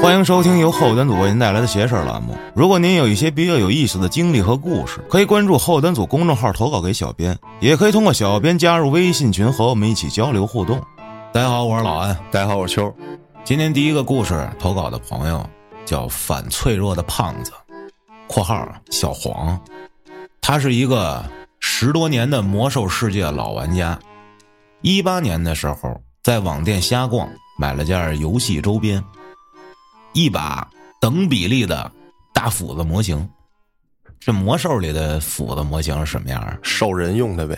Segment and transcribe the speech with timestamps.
[0.00, 2.36] 欢迎收听由后端组为您带来的邪事儿栏目。
[2.54, 10.80] 如果您有一些比较有意思的经历和故事，可以关注后端组公众号投稿给小编，也可以通过小编加入微信群和我们一起交流互动。
[11.32, 12.16] 大家好，我是老安。
[12.30, 12.92] 大家好，我是秋。
[13.44, 15.44] 今天第一个故事投稿的朋友
[15.84, 17.52] 叫反脆弱的胖子
[18.26, 19.60] （括号小黄），
[20.40, 21.24] 他是一个
[21.60, 23.98] 十多年的魔兽世界老玩家。
[24.80, 27.28] 一八年的时候，在网店瞎逛，
[27.62, 29.00] 买了件游戏周边。
[30.14, 30.68] 一把
[31.00, 31.88] 等比例的
[32.34, 33.28] 大斧子模型，
[34.18, 36.58] 这魔兽里的斧子模型是什么样？
[36.60, 37.56] 兽人用的呗，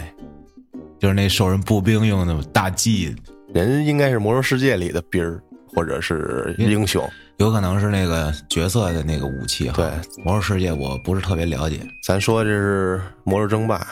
[1.01, 3.17] 就是那兽人步兵用的大 G，。
[3.55, 5.43] 人应该是魔兽世界里的兵儿，
[5.75, 7.03] 或者是英雄，
[7.39, 9.71] 有可能是那个角色的那个武器。
[9.71, 9.91] 对，
[10.23, 11.81] 魔兽世界我不是特别了解。
[12.07, 13.87] 咱说这是魔兽争霸。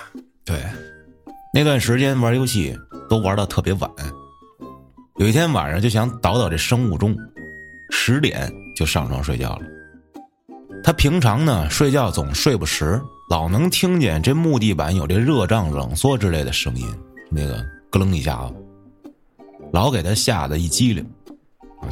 [0.44, 0.62] 对，
[1.54, 3.90] 那段时间玩游戏都玩到特别晚，
[5.16, 7.16] 有一天晚上就想倒倒这生物钟。
[7.90, 9.62] 十点就上床睡觉了。
[10.82, 16.86] 他平常呢睡觉总睡不实，老能听见这木地板有这热胀冷缩之类的声音，
[17.30, 18.54] 那个咯楞一下子，
[19.72, 21.06] 老给他吓得一激灵。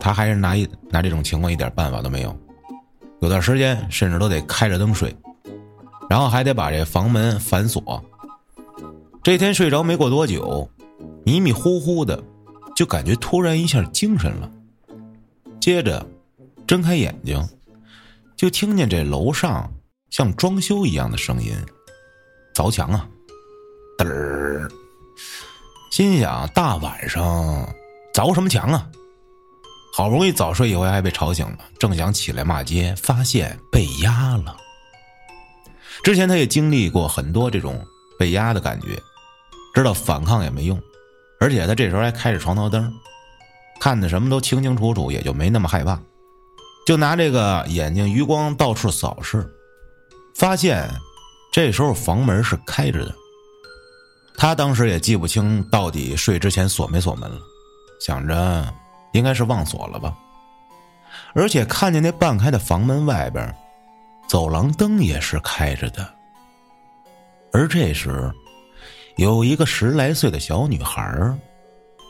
[0.00, 2.34] 他还是拿一拿这种情况一点办法都没有，
[3.20, 5.14] 有段时间甚至都得开着灯睡，
[6.08, 8.02] 然后还得把这房门反锁。
[9.22, 10.68] 这天睡着没过多久，
[11.24, 12.22] 迷迷糊糊的，
[12.80, 14.50] 就感觉突然一下精神了。
[15.60, 16.02] 接着，
[16.66, 17.46] 睁开眼睛，
[18.38, 19.70] 就听见这楼上
[20.08, 21.54] 像装修一样的声音，
[22.54, 23.06] 凿墙啊，
[23.98, 24.66] 嘚儿！
[25.92, 27.68] 心想大晚上
[28.14, 28.88] 凿什么墙啊？
[29.92, 34.56] 好不容易早睡一回，还被吵醒了，正想起来骂街，发现被压了。
[36.02, 37.86] 之前他也经历过很多这种
[38.18, 38.98] 被压的感觉，
[39.74, 40.80] 知道反抗也没用，
[41.41, 42.92] 而且他这时候还开着床头灯。
[43.80, 45.98] 看的什么都清清楚楚，也就没那么害怕，
[46.86, 49.50] 就拿这个眼睛余光到处扫视，
[50.34, 50.86] 发现
[51.50, 53.14] 这时候房门是开着的。
[54.37, 57.38] 他当时也记不清到底睡之前锁没锁门了，
[58.00, 58.75] 想着
[59.12, 60.14] 应该是忘锁了吧。
[61.32, 63.54] 而且看见那半开的房门外边，
[64.28, 66.06] 走廊灯也是开着的。
[67.50, 68.31] 而这时，
[69.20, 71.38] 有一个十来岁的小女孩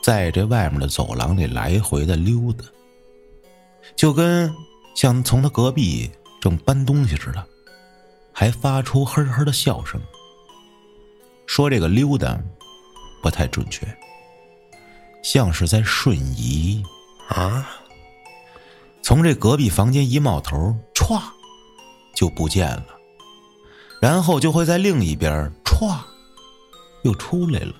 [0.01, 2.63] 在这外面的走廊里来回的溜达，
[3.97, 4.49] 就跟
[4.95, 7.45] 像从她隔壁正搬东西似的，
[8.31, 9.99] 还发出呵呵的笑声。
[11.47, 12.39] 说这个溜达
[13.21, 13.85] 不太准确，
[15.21, 16.81] 像是在瞬移
[17.27, 17.69] 啊。
[19.01, 21.21] 从这隔壁房间一冒头，歘
[22.15, 22.85] 就不见了，
[24.01, 25.99] 然后就会在另一边歘
[27.03, 27.73] 又出来了。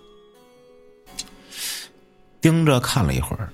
[2.39, 3.51] 盯着看了一会儿，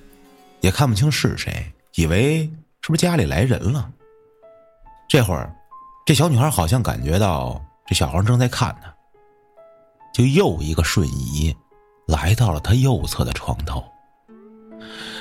[0.60, 2.44] 也看不清是谁，以为
[2.80, 3.90] 是不是家里来人了。
[5.08, 5.54] 这会儿，
[6.06, 8.94] 这小女孩好像感觉到这小黄正在看她，
[10.14, 11.54] 就又一个瞬移，
[12.06, 13.84] 来到了他右侧的床头，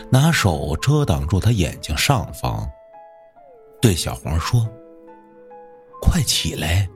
[0.09, 2.65] 拿手遮挡住他眼睛上方，
[3.81, 4.65] 对小黄说
[6.01, 6.87] ：“快起来，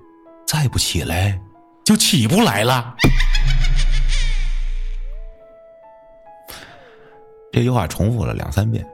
[0.47, 1.38] 再不起来
[1.85, 2.95] 就起不来了。”
[7.51, 8.87] 这句话重复了两三遍，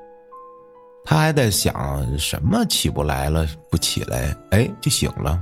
[1.06, 5.40] 他还在想什么起不来了，不起来，哎，就醒了。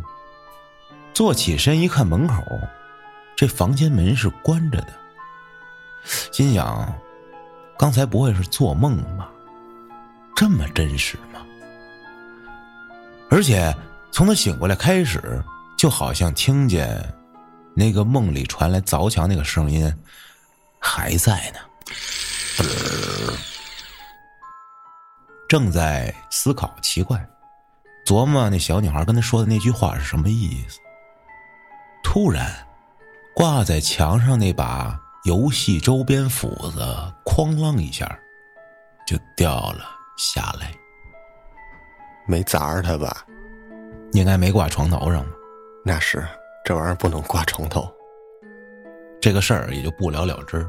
[1.14, 2.44] 坐起身一看门口，
[3.38, 4.90] 这房间门是关着的，
[6.32, 6.94] 心想：
[7.80, 9.32] 刚才不会是做梦吧？
[10.36, 11.40] 这么真实吗？
[13.30, 13.74] 而且
[14.12, 15.42] 从他醒过来开始，
[15.78, 17.02] 就好像听见
[17.76, 19.94] 那个梦里传来凿墙那个声音
[20.80, 21.60] 还在呢。
[25.48, 27.24] 正在思考，奇怪，
[28.06, 30.80] 琢磨那小女孩跟他说的那句话是什么意思。
[32.04, 32.66] 突然，
[33.36, 36.80] 挂在墙上那把游戏周边斧子
[37.26, 38.18] 哐啷一下
[39.06, 39.86] 就掉了
[40.18, 40.72] 下来。
[42.26, 43.24] 没砸着他吧？
[44.14, 45.32] 应该没挂床头上吧？
[45.84, 46.28] 那是，
[46.66, 47.88] 这玩意儿不能挂床头。
[49.22, 50.68] 这个事儿也就不了了之。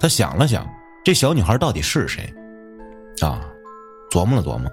[0.00, 0.66] 他想了想。
[1.04, 2.32] 这小女孩到底是谁？
[3.22, 3.52] 啊，
[4.08, 4.70] 琢磨了琢磨，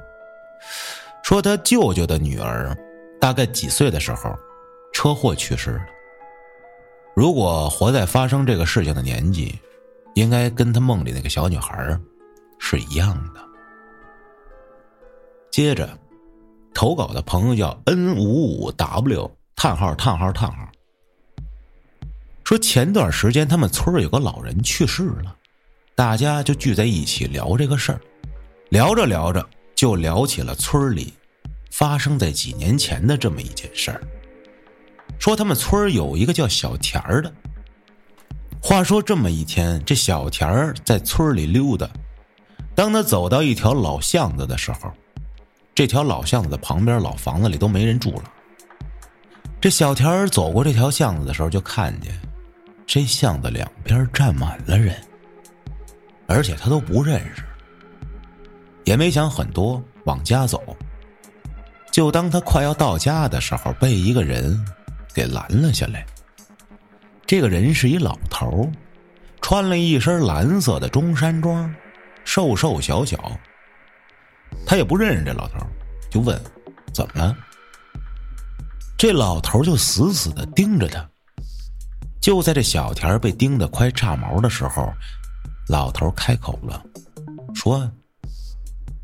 [1.24, 2.78] 说他舅舅的女儿，
[3.20, 4.38] 大概几岁的时候，
[4.94, 5.82] 车祸去世了。
[7.16, 9.58] 如果活在发生这个事情的年纪，
[10.14, 12.00] 应该跟他梦里那个小女孩
[12.60, 13.42] 是一样的。
[15.50, 15.90] 接着，
[16.76, 19.32] 投稿的朋友叫 N 五五 W
[19.62, 20.72] 叹号叹号叹号，
[22.46, 25.36] 说前段时间他们村有个老人去世了。
[25.96, 28.00] 大家就聚在一起聊这个事儿，
[28.70, 29.46] 聊着聊着
[29.76, 31.14] 就聊起了村里
[31.72, 34.02] 发生在几年前的这么一件事儿。
[35.20, 37.30] 说他们村有一个叫小田儿的。
[38.64, 41.86] 话说这么一天，这小田儿在村里溜达，
[42.74, 44.90] 当他走到一条老巷子的时候，
[45.76, 48.24] 这条老巷子的旁边老房子里都没人住了。
[49.62, 52.18] 这小田儿走过这条巷子的时候，就看见
[52.88, 54.96] 这巷子两边站满了人，
[56.28, 57.44] 而且他都不认识，
[58.86, 60.64] 也没想很多，往家走。
[61.92, 64.58] 就当他快要到家的时候，被一个人
[65.14, 66.06] 给拦了下来。
[67.26, 68.72] 这个人是一老头
[69.42, 71.74] 穿了一身蓝色的中山装，
[72.24, 73.38] 瘦瘦小小。
[74.66, 75.58] 他也不认识这老头
[76.10, 76.40] 就问
[76.94, 77.36] ：“怎么了？”
[79.00, 81.10] 这老头就死死的盯着他。
[82.20, 84.92] 就在这小田被盯得快炸毛的时候，
[85.70, 86.84] 老头开口了，
[87.56, 87.90] 说：“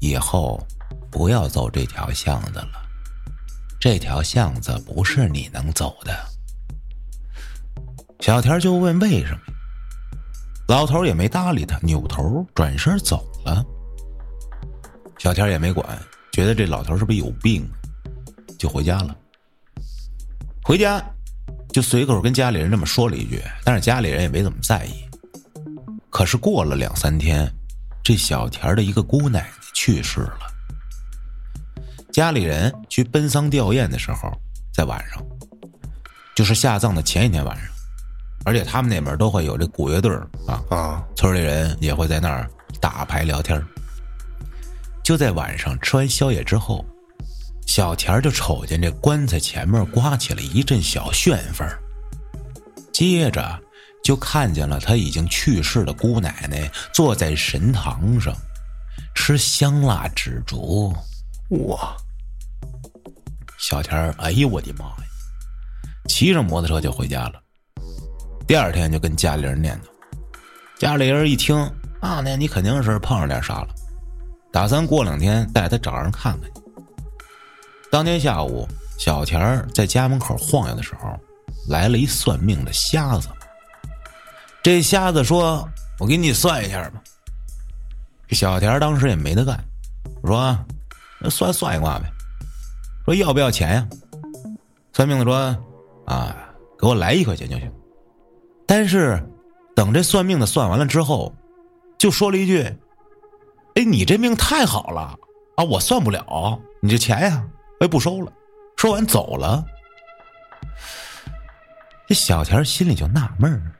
[0.01, 0.61] 以后
[1.09, 2.73] 不要走这条巷子了，
[3.79, 6.13] 这条巷子不是你能走的。”
[8.19, 9.39] 小田就问：“为什么？”
[10.67, 13.63] 老头也没搭理他，扭头转身走了。
[15.17, 15.97] 小田也没管，
[16.33, 17.65] 觉得这老头是不是有病，
[18.59, 19.15] 就回家了。
[20.67, 20.99] 回家，
[21.71, 25.05] 就随口跟家里人这么说了一句，但是家里人也没怎么在意。
[26.09, 27.47] 可是过了两三天，
[28.03, 30.39] 这小田的一个姑奶奶去世了。
[32.11, 34.31] 家里人去奔丧吊唁的时候，
[34.73, 35.23] 在晚上，
[36.33, 37.67] 就是下葬的前一天晚上，
[38.43, 40.11] 而且他们那边都会有这鼓乐队
[40.47, 42.49] 啊啊，村里人也会在那儿
[42.81, 43.63] 打牌聊天。
[45.03, 46.83] 就在晚上吃完宵夜之后。
[47.65, 51.67] 小田就瞅见这棺材前面刮起了一阵小旋风，
[52.93, 53.59] 接着
[54.03, 58.33] 就看见了他已经去世的姑奶奶坐在神堂上，
[59.13, 60.95] 吃香辣纸烛。
[61.67, 61.95] 哇！
[63.57, 65.03] 小田哎呦我的妈呀！
[66.07, 67.41] 骑上摩托车就回家了。
[68.47, 71.57] 第二天就跟家里人念叨，家里人一听
[71.99, 73.67] 啊，那你肯定是碰上点啥了，
[74.51, 76.61] 打算过两天带他找人看看去。
[77.91, 78.67] 当天下午，
[78.97, 81.17] 小田在家门口晃悠的时候，
[81.69, 83.29] 来了一算命的瞎子。
[84.61, 85.67] 这瞎子说
[85.99, 87.01] ：“我给你算一下吧。”
[88.31, 89.63] 小田当时也没得干，
[90.25, 90.57] 说
[91.21, 92.11] ：“那算算一卦呗。”
[93.05, 93.87] 说要不要钱呀？
[94.91, 95.55] 算命的说
[96.07, 96.35] ：“啊，
[96.79, 97.71] 给我来一块钱就行。”
[98.67, 99.23] 但是
[99.75, 101.33] 等这算命的算完了之后，
[101.97, 102.63] 就说了一句
[103.75, 105.15] ：“哎，你这命太好了
[105.55, 107.45] 啊，我算不了，你这钱呀。”
[107.79, 108.31] 哎，不收了。
[108.77, 109.63] 说完走了。
[112.07, 113.71] 这小田心里就纳闷儿。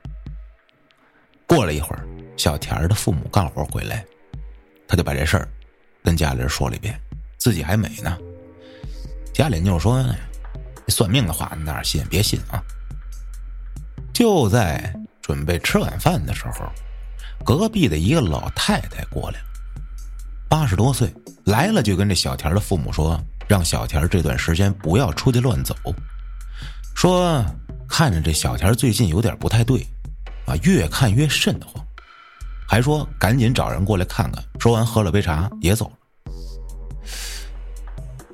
[1.46, 2.04] 过了一会儿，
[2.36, 4.04] 小田的父母干活回来，
[4.88, 5.48] 他就把这事儿
[6.02, 7.00] 跟家里人说了一遍，
[7.38, 8.18] 自己还美呢。
[9.32, 10.04] 家里人就说
[10.88, 12.04] ：“算命的话，你哪信？
[12.08, 12.60] 别信啊！”
[14.12, 16.66] 就在准备吃晚饭的时候，
[17.44, 19.46] 隔壁的一个老太太过来了，
[20.48, 21.14] 八十多岁，
[21.44, 23.22] 来了就跟这小田的父母说。
[23.48, 25.74] 让小田这段时间不要出去乱走，
[26.94, 27.44] 说
[27.88, 29.86] 看着这小田最近有点不太对，
[30.46, 31.84] 啊，越看越瘆得慌，
[32.66, 34.42] 还说赶紧找人过来看看。
[34.58, 35.92] 说完喝了杯茶也走了。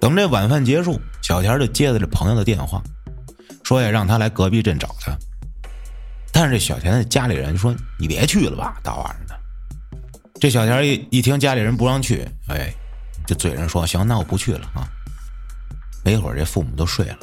[0.01, 2.83] 等这晚饭结束，小田就接了这朋友的电话，
[3.63, 5.17] 说呀让他来隔壁镇找他。
[6.33, 9.39] 但是这小田的家里人说你别去了吧，大晚上的。
[10.41, 12.73] 这小田一一听家里人不让去，哎，
[13.27, 14.89] 就嘴上说行，那我不去了啊。
[16.05, 17.19] 没一会儿，这父母都睡了。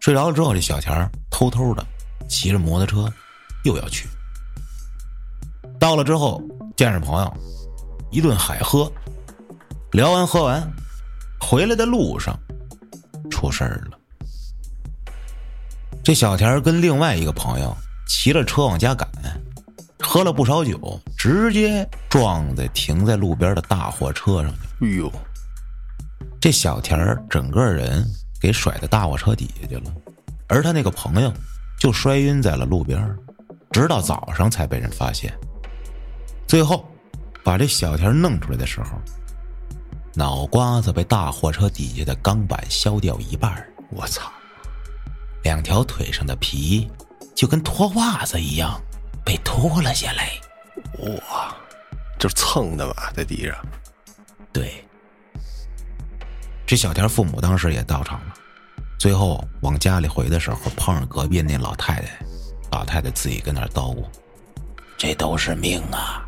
[0.00, 1.86] 睡着了之后，这小田偷偷的
[2.28, 3.12] 骑着摩托车
[3.64, 4.08] 又要去。
[5.78, 6.42] 到了之后，
[6.76, 7.32] 见着朋友，
[8.10, 8.90] 一顿海喝，
[9.92, 10.68] 聊完喝完，
[11.40, 12.38] 回来的路上
[13.30, 13.98] 出事儿了。
[16.02, 17.76] 这小田跟另外一个朋友
[18.08, 19.08] 骑着车往家赶，
[20.00, 24.86] 喝了不少酒，直接撞在停在路边的大货车上去。
[24.86, 25.12] 哎呦！
[26.42, 28.04] 这小田儿整个人
[28.40, 29.94] 给甩到大货车底下去了，
[30.48, 31.32] 而他那个朋友
[31.78, 33.16] 就摔晕在了路边，
[33.70, 35.32] 直到早上才被人发现。
[36.48, 36.84] 最后，
[37.44, 39.00] 把这小田弄出来的时候，
[40.14, 44.28] 脑瓜子被大货车底下的钢板削掉一半我操！
[45.44, 46.90] 两条腿上的皮
[47.36, 48.82] 就跟脱袜子一样
[49.24, 50.32] 被脱了下来。
[51.04, 51.54] 哇，
[52.18, 53.56] 就蹭的吧，在地上。
[54.52, 54.84] 对。
[56.72, 58.32] 这小田父母当时也到场了，
[58.98, 62.08] 最后往家里回的时候，碰上隔壁那老太太，
[62.70, 64.02] 老太太自己跟那叨咕
[64.96, 66.24] ：“这都是命啊，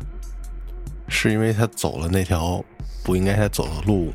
[1.07, 2.63] 是因为他走了那条
[3.03, 4.13] 不应该他走的路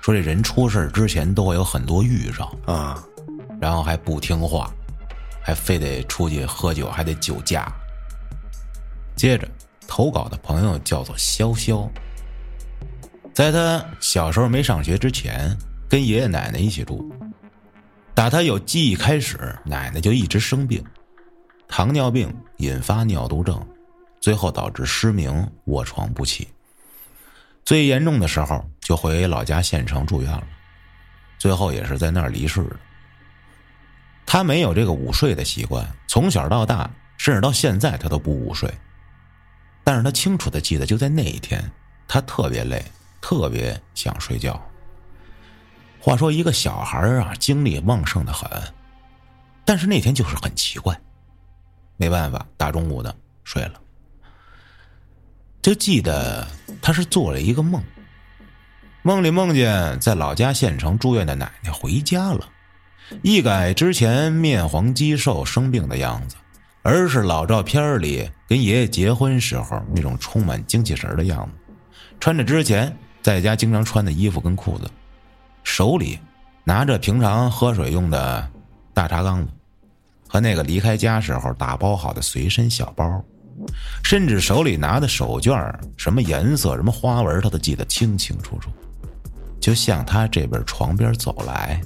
[0.00, 3.04] 说这人出事之前都会有很多预兆，啊？
[3.60, 4.72] 然后还不听话，
[5.42, 7.70] 还非得出去喝酒，还得酒驾。
[9.14, 9.46] 接着
[9.86, 11.86] 投稿的朋友叫做潇潇，
[13.34, 15.54] 在他小时候没上学之前，
[15.88, 17.12] 跟爷爷奶奶一起住。
[18.14, 20.82] 打他有记忆开始，奶奶就一直生病，
[21.66, 23.60] 糖尿病引发尿毒症，
[24.20, 26.46] 最后导致失明、卧床不起。
[27.64, 30.46] 最严重的时候就回老家县城住院了，
[31.36, 32.76] 最后也是在那儿离世的。
[34.24, 36.88] 他没有这个午睡的习惯，从小到大，
[37.18, 38.72] 甚至到现在他都不午睡。
[39.82, 41.68] 但是他清楚的记得，就在那一天，
[42.06, 42.84] 他特别累，
[43.26, 44.62] 特别想睡觉。
[45.98, 48.46] 话说，一个小孩啊，精力旺盛的很，
[49.64, 50.94] 但是那天就是很奇怪，
[51.96, 53.80] 没办法，大中午的睡了。
[55.62, 56.46] 就记得
[56.82, 57.82] 他是做了一个梦，
[59.00, 62.46] 梦里梦见在老家县城住院的奶奶回家了，
[63.22, 66.36] 一改之前面黄肌瘦生病的样子，
[66.82, 71.74] 而是老照片里跟爷爷结婚时候那种充满精气神的样子，
[72.20, 74.90] 穿着之前在家经常穿的衣服跟裤子，
[75.62, 76.18] 手里
[76.62, 78.46] 拿着平常喝水用的
[78.92, 79.50] 大茶缸子，
[80.28, 83.24] 和那个离开家时候打包好的随身小包。
[84.02, 88.68] 甚至手里拿的手绢什么颜色、什么花纹，他都记得清清楚楚。
[89.58, 91.80] 就向他这边床边走来。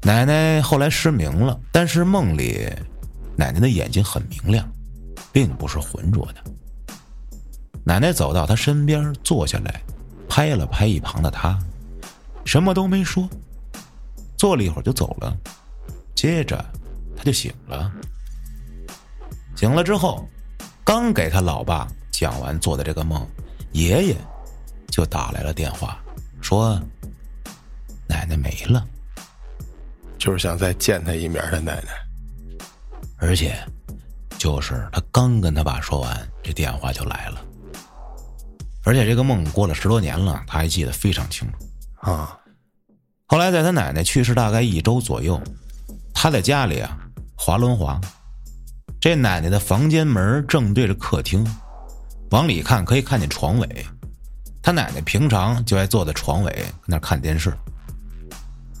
[0.00, 2.66] 奶奶后来失明了，但是梦里，
[3.36, 4.66] 奶奶的眼睛很明亮，
[5.30, 6.42] 并不是浑浊的。
[7.84, 9.82] 奶奶走到他身边坐下来，
[10.28, 11.58] 拍了拍一旁的他，
[12.44, 13.28] 什么都没说，
[14.36, 15.36] 坐了一会儿就走了。
[16.14, 16.64] 接着，
[17.16, 17.92] 他就醒了。
[19.56, 20.28] 醒了之后。
[20.84, 23.26] 刚给他老爸讲完做的这个梦，
[23.72, 24.16] 爷爷
[24.88, 26.00] 就打来了电话，
[26.40, 26.80] 说
[28.06, 28.86] 奶奶没了，
[30.16, 31.88] 就是想再见他一面的奶奶。
[33.16, 33.58] 而且
[34.38, 37.44] 就是他刚跟他爸说完，这电话就来了。
[38.86, 42.38] 而且这个梦过了十多年了，他还记得非常清楚啊。
[43.26, 45.42] 后来在他奶奶去世大概一周左右，
[46.14, 46.96] 他在家里啊
[47.36, 48.00] 滑轮滑。
[49.00, 51.44] 这奶奶的房间门正对着客厅，
[52.30, 53.86] 往里看可以看见床尾。
[54.62, 57.52] 他奶奶平常就爱坐在床尾那看电视。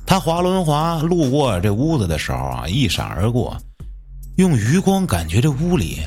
[0.06, 3.56] 他滑轮滑路过这屋子的时候啊，一闪而过，
[4.36, 6.00] 用余光感觉这屋里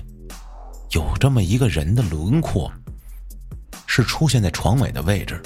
[0.91, 2.71] 有这么一个人的轮廓，
[3.91, 5.41] 是出现在床尾的位置，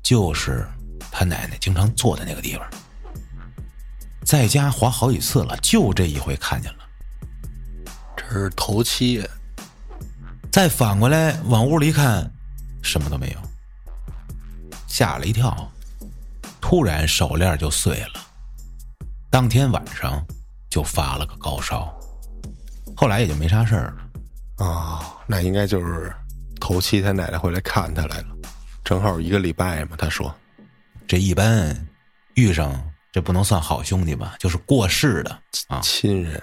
[0.00, 0.64] 就是
[1.10, 2.64] 他奶奶经常坐的那个地方。
[4.24, 6.78] 在家滑好几次了，就这一回看见了。
[8.16, 9.28] 这是头七，
[10.52, 12.30] 再反过来往屋里看，
[12.80, 13.38] 什么都没有，
[14.86, 15.68] 吓了一跳，
[16.60, 18.20] 突然手链就碎了，
[19.30, 20.24] 当天晚上
[20.70, 21.92] 就发了个高烧，
[22.96, 24.64] 后来也就没啥事儿了。
[24.64, 26.14] 啊，那应该就是
[26.64, 28.28] 头七他奶奶回来看他来了，
[28.82, 29.98] 正好一个礼拜嘛。
[29.98, 30.34] 他说，
[31.06, 31.76] 这一般
[32.36, 36.42] 遇上这不能算好兄弟吧，就是过世的啊亲人。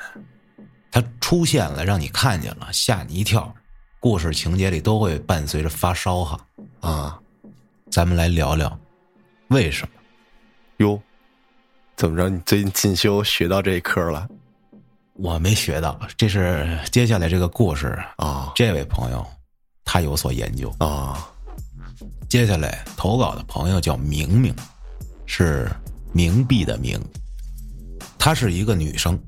[0.92, 3.52] 他出现了，让你看见了，吓你一跳。
[4.00, 6.40] 故事情节里都会伴随着发烧哈
[6.82, 7.20] 啊。
[7.90, 8.80] 咱们来聊聊
[9.48, 9.94] 为什么？
[10.78, 11.02] 哟，
[11.96, 12.30] 怎么着？
[12.30, 14.28] 你最近进修学到这一科了？
[15.14, 18.52] 我没学到，这是接下来这个故事啊。
[18.54, 19.26] 这位朋友
[19.84, 21.28] 他有所研究啊。
[22.30, 24.56] 接下来投稿的朋友叫明明，
[25.26, 25.70] 是
[26.16, 27.00] 冥币的冥，
[28.18, 29.20] 她是一个女生。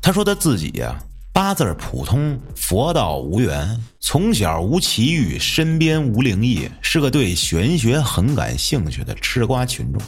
[0.00, 0.96] 她说她自己呀，
[1.32, 10.00] 八字普通，佛道无缘，从小无奇遇，身边无灵异，是个对玄学很感兴趣的吃瓜群众。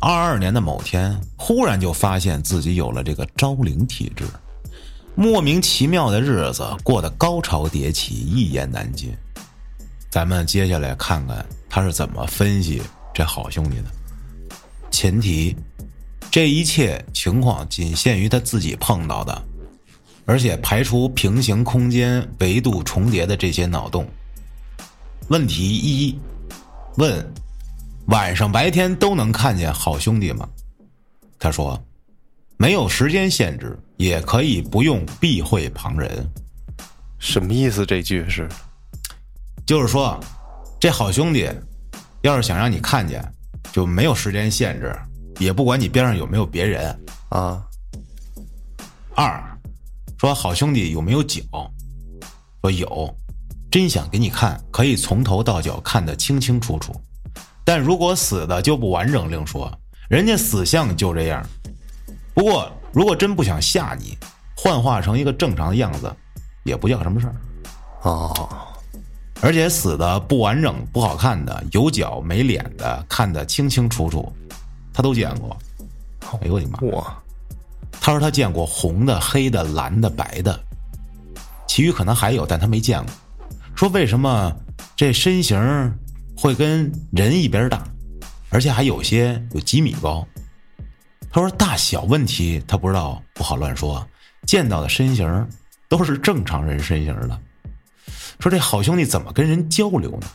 [0.00, 4.24] 二二年的某天，忽然就发现自己有了这个招灵体质，
[5.20, 9.12] 莫名其妙的日子过得高潮迭起，一言难尽。
[10.08, 12.80] 咱们接下来看看他是怎么分析
[13.12, 13.86] 这好兄弟的，
[14.92, 15.56] 前提。
[16.30, 19.42] 这一切情况仅限于他自己碰到的，
[20.24, 24.08] 而且排除平行空间维度重叠的这些脑洞。
[25.30, 26.16] 问题一：
[26.96, 27.28] 问
[28.06, 30.48] 晚上白天都能看见好兄弟吗？
[31.40, 31.82] 他说
[32.56, 36.26] 没有时间限制，也可以不用避讳旁人。
[37.18, 37.84] 什么意思？
[37.84, 38.48] 这句是，
[39.66, 40.18] 就是说，
[40.80, 41.50] 这好兄弟
[42.22, 43.22] 要是想让你看见，
[43.72, 44.96] 就没有时间限制。
[45.38, 46.98] 也不管你边上有没有别人
[47.30, 47.62] 啊。
[49.14, 49.58] 二，
[50.18, 51.42] 说好兄弟有没有脚？
[52.62, 53.12] 说有，
[53.68, 56.94] 真想给你看，可以从头到脚看得清清楚楚。
[57.64, 59.76] 但如果死的就不完整另说，
[60.08, 61.44] 人家死相就这样。
[62.32, 64.16] 不过如果真不想吓你，
[64.56, 66.14] 幻化成一个正常的样子，
[66.64, 67.34] 也不叫什么事儿。
[68.02, 68.48] 哦，
[69.40, 74.32] 而且死的不完整、不好看的，有脚没脸的，看得清清楚楚，
[74.92, 75.56] 他都见过。
[76.40, 76.78] 哎呦我的妈！
[76.92, 77.22] 哇，
[78.00, 80.58] 他说他见过红的、黑的、蓝的、白的，
[81.66, 83.12] 其余可能还有，但他没见过。
[83.74, 84.52] 说为什么
[84.96, 85.58] 这身形
[86.36, 87.84] 会跟人一边大，
[88.50, 90.26] 而且还有些有几米高？
[91.30, 94.06] 他说大小问题他不知道，不好乱说。
[94.46, 95.48] 见到的身形
[95.88, 97.40] 都是正常人身形的。
[98.40, 100.26] 说这好兄弟怎么跟人交流呢？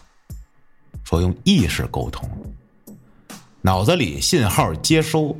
[1.03, 2.29] 说用意识沟通，
[3.61, 5.35] 脑子里信号接收。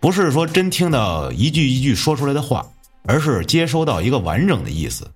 [0.00, 2.64] 不是说真听到一句一句说出来的话，
[3.04, 5.10] 而是接收到一个完整的意思，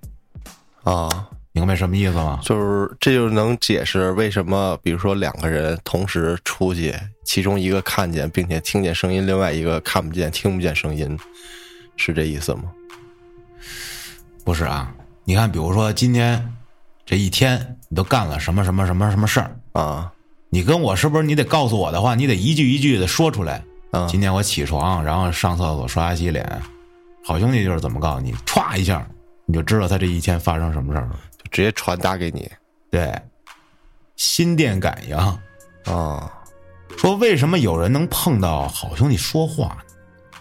[0.83, 2.41] 啊，明白什么意思吗？
[2.43, 6.95] 就是这就能解释为什么，比如说两个人同时出去，
[7.25, 11.19] 其中一个看见并且听见声音，另外一个看不见听不见声音，
[11.97, 12.65] 是这意思吗？
[14.45, 14.93] 不是啊，
[15.25, 16.53] 你看，比如说今天
[17.05, 20.11] 这一天你都干了什么什么什么什么事儿，啊
[20.49, 23.63] 你跟我是不是你得告诉我的话，你得一句一句的说出来。
[23.91, 26.63] 啊今天我起床，然后上厕所、刷牙、洗脸，
[27.23, 29.07] 好兄弟就是怎么告诉你，歘一下
[29.45, 31.21] 你就知道他这一天发生什么事儿了。
[31.53, 32.51] 就直接传达给你。
[32.91, 33.15] 对，
[34.17, 35.17] 心电感应。
[35.93, 36.33] 啊。
[36.99, 39.83] 说为什么有人能碰到好兄弟说话呢？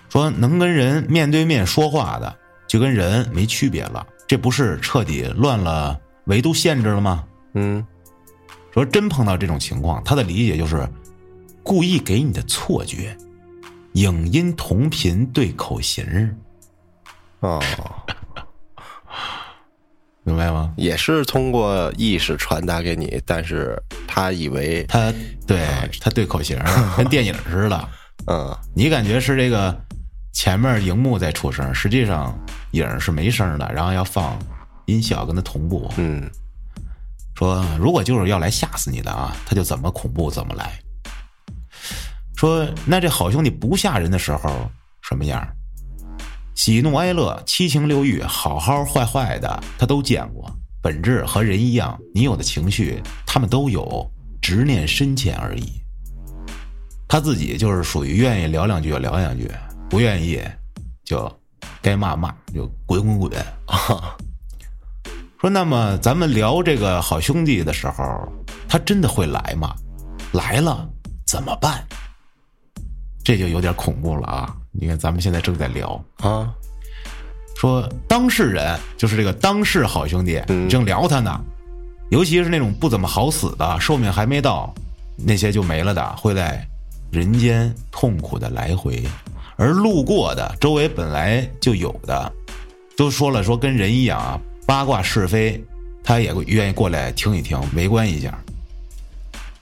[0.09, 2.37] 说能跟人面对面说话的，
[2.67, 7.25] 就跟人没区别了，这不是彻底乱了维度限制了吗？
[7.53, 7.85] 嗯。
[8.73, 10.87] 说真碰到这种情况，他的理解就是
[11.63, 13.15] 故意给你的错觉，
[13.93, 16.05] 影音同频对口型。
[16.05, 16.35] 儿，
[17.39, 17.61] 哦，
[20.23, 20.71] 明白吗？
[20.77, 23.75] 也是通过意识传达给你，但是
[24.07, 25.11] 他以为他
[25.47, 25.65] 对
[25.99, 26.59] 他对口型
[26.95, 27.89] 跟电影似的，
[28.27, 29.75] 嗯你感觉是这个
[30.31, 32.37] 前面荧幕在出声，实际上
[32.71, 34.37] 影是没声的，然后要放
[34.85, 35.91] 音效跟他同步。
[35.97, 36.29] 嗯
[37.35, 40.79] 说如果就是要来吓死你的啊，他就怎么恐怖怎么来。
[42.35, 44.69] 说那这好兄弟不吓人的时候
[45.01, 45.47] 什么样？
[46.55, 50.49] 喜怒哀乐、七情六欲，好好坏坏的，他都见过。
[50.81, 54.09] 本质和人一样，你有的情绪他们都有，
[54.41, 55.71] 执念深浅而已。
[57.07, 59.49] 他自己就是属于愿意聊两句就聊两句，
[59.89, 60.39] 不愿意
[61.03, 61.31] 就
[61.81, 63.39] 该骂骂，就滚滚滚。
[63.65, 64.15] 啊
[65.39, 68.03] 说，那么咱们聊这个好兄弟的时候，
[68.67, 69.75] 他真的会来吗？
[70.33, 70.87] 来了
[71.25, 71.83] 怎么办？
[73.23, 74.55] 这就有点恐怖了啊！
[74.71, 76.51] 你看，咱们现在正在聊，啊。
[77.55, 80.67] 说当事人就是这个当事好兄弟，嗯。
[80.69, 81.39] 正聊他呢，
[82.09, 84.73] 尤其是那种不怎么好死的，寿命还没到，
[85.17, 86.65] 那些就没了的，会在
[87.11, 89.03] 人间痛苦的来回，
[89.57, 92.31] 而路过的周围本来就有的，
[92.97, 95.63] 都说了说跟人一样啊，八卦是非，
[96.03, 98.35] 他也愿意过来听一听，围观一下。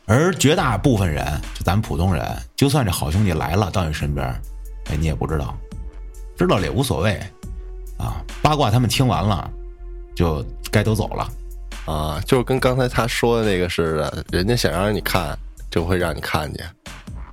[0.05, 4.41] 而绝大部分人，就咱们普通人，就算这好兄弟来了到你身边，
[4.89, 5.55] 哎，你也不知道，
[6.37, 7.19] 知道了也无所谓，
[7.97, 9.49] 啊，八卦他们听完了，
[10.15, 11.29] 就该都走了。
[11.85, 15.37] 啊，就是跟刚才他说的那个似的，人家想让你看，
[15.71, 16.65] 就会让你看见，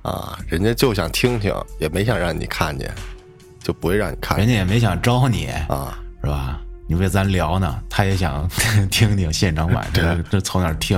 [0.01, 2.91] 啊，人家就想听听，也没想让你看见，
[3.63, 5.97] 就不会让你看见人家也没想招你，啊。
[6.19, 6.59] 是吧？
[6.87, 8.49] 你为咱聊呢，他也想
[8.89, 10.97] 听听现场版，这这从哪儿听？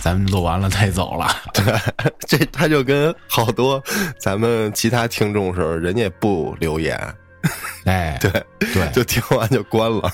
[0.00, 1.26] 咱们录完了再走了。
[1.52, 1.64] 对
[2.26, 3.82] 这他就跟好多
[4.18, 6.98] 咱们其他听众时候，人家不留言，
[7.86, 8.30] 哎， 对，
[8.72, 10.10] 对，就听完就关了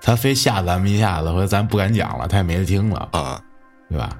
[0.00, 3.40] 他非吓咱们一下子，说咱不敢讲了，他也没得听了，啊。
[3.88, 4.16] 对吧？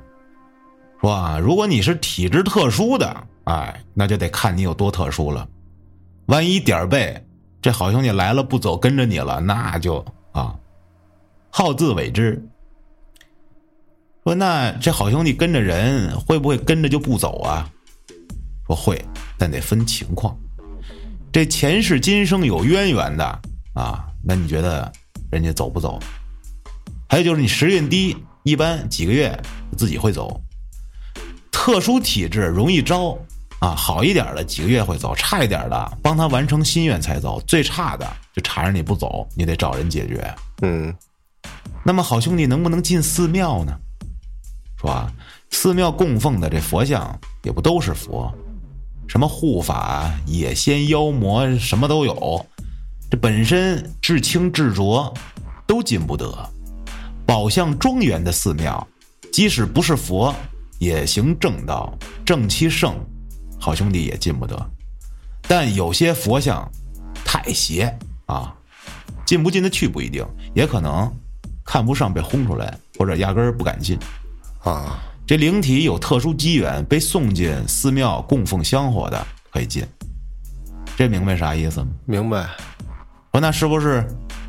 [1.01, 5.47] 说啊，如果你是体质特殊的，哎，那就得看你有多特殊了。
[6.27, 7.25] 万一点儿背，
[7.62, 10.55] 这好兄弟来了不走，跟着你了，那就啊，
[11.51, 12.45] 好自为之。
[14.25, 17.69] 说那这好兄弟跟着人，会不会跟着就不走啊？
[18.67, 19.03] 说会，
[19.39, 20.37] 但得分情况。
[21.33, 23.25] 这前世今生有渊源的
[23.75, 24.93] 啊，那你觉得
[25.31, 25.99] 人家走不走？
[27.09, 29.37] 还有就是你时运低，一般几个月
[29.77, 30.41] 自己会走。
[31.51, 33.17] 特殊体质容易招
[33.61, 40.35] 啊，好一点的几个月会走，差一点的帮他完成心愿才走，最差的就缠着你不走，你得找人解决。
[40.63, 40.95] 嗯
[41.83, 43.73] 那么好兄弟能不能进寺庙呢？
[44.81, 45.12] 说啊，
[45.51, 48.33] 寺庙供奉的这佛像也不都是佛，
[49.07, 52.47] 什么护法、野仙、妖魔什么都有，
[53.11, 55.12] 这本身至清至浊
[55.66, 56.33] 都进不得，
[57.27, 58.88] 宝相庄严的寺庙，
[59.31, 60.35] 即使不是佛，
[60.79, 61.93] 也行正道，
[62.25, 62.95] 正其圣，
[63.59, 64.71] 好兄弟也进不得。
[65.43, 66.66] 但有些佛像
[67.23, 68.55] 太邪啊，
[69.27, 71.12] 进不进得去不一定，也可能
[71.66, 73.99] 看不上被轰出来，或者压根儿不敢进。
[74.62, 79.85] 啊，这灵体有特殊机缘被送进寺庙供奉香火的可以进，
[80.96, 81.88] 这明白啥意思吗？
[82.05, 82.49] 明白。
[83.33, 84.05] 说那是不是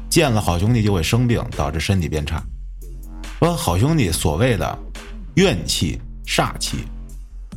[0.10, 2.44] 见了好兄弟就会生病，导致身体变差？
[3.40, 4.78] 说好兄弟所谓的
[5.36, 6.80] 怨气、煞气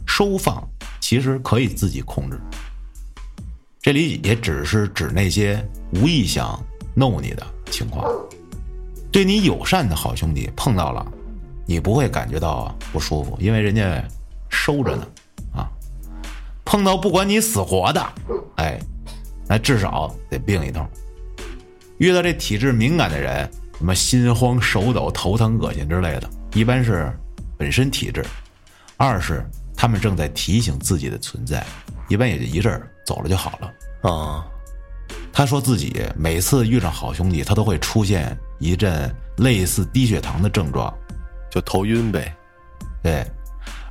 [0.06, 0.62] 收放，
[1.00, 2.38] 其实可以自己控制。
[3.80, 5.62] 这里也只是指那些
[5.92, 6.58] 无意想
[6.94, 8.06] 弄你的情况。
[9.10, 11.06] 对你友善的好兄弟碰到了，
[11.66, 14.02] 你不会感觉到不舒服，因为人家
[14.48, 15.06] 收着呢，
[15.54, 15.68] 啊。
[16.64, 18.12] 碰到不管你死活的，
[18.56, 18.80] 哎，
[19.46, 20.86] 那至少得病一通。
[21.98, 23.48] 遇到这体质敏感的人，
[23.78, 27.12] 什么心慌、手抖、头疼、恶心之类的，一般是
[27.56, 28.22] 本身体质；
[28.96, 29.44] 二是
[29.76, 31.64] 他们正在提醒自己的存在，
[32.08, 34.10] 一般也就一阵儿走了就好了。
[34.10, 34.44] 啊，
[35.32, 40.92] 他说自己每次遇上好兄弟，他都会出现一阵类似低血糖的症状，
[41.54, 42.36] 就头晕呗。
[43.00, 43.24] 对，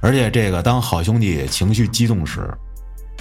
[0.02, 2.42] 而且这个当好兄弟情绪激动时，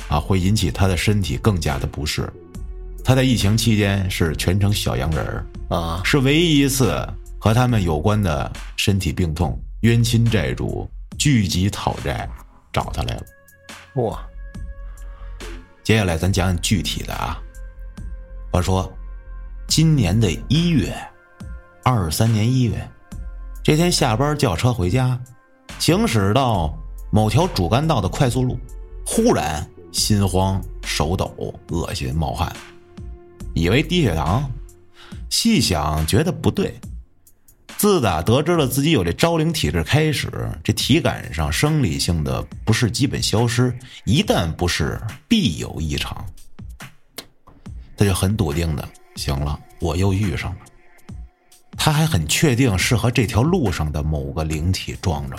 [0.08, 2.28] 啊，会引起他的身体更加的不适。
[3.04, 7.06] 他在疫情期间是全程小洋人儿，啊，是唯一一次
[7.38, 12.28] 和他们有关的身体病痛、冤亲债主聚集讨债，
[12.72, 13.22] 找他来了。
[14.02, 14.20] 哇，
[15.84, 17.40] 接下来咱讲讲具体的啊。
[18.52, 18.92] 我说，
[19.68, 20.92] 今年的一月，
[21.84, 22.88] 二三年一月，
[23.64, 25.16] 这天下班叫车回家，
[25.78, 26.76] 行驶到
[27.12, 28.58] 某条主干道的快速路，
[29.06, 31.32] 忽然心慌、手抖、
[31.68, 32.52] 恶心、冒汗，
[33.54, 34.50] 以为低血糖，
[35.30, 36.74] 细想觉得不对。
[37.76, 40.28] 自打得知了自己有这招灵体质开始，
[40.64, 43.72] 这体感上生理性的不适基本消失，
[44.04, 46.24] 一旦不适必有异常。
[47.96, 50.58] 他就很笃定的，行了，我又遇上了。
[51.76, 55.36] 他还很确定是和这条路上的某个灵体撞着。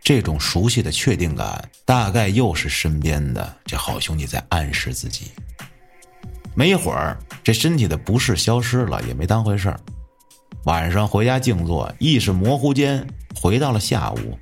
[0.00, 5.32] 这种熟悉的确定感，大概又是身边的这好兄弟在暗示自己。
[6.54, 9.78] 没一会儿，这身体的不适消失了，也没当回事儿。
[10.64, 14.38] 晚上回家静坐，意识模糊间回到了下午，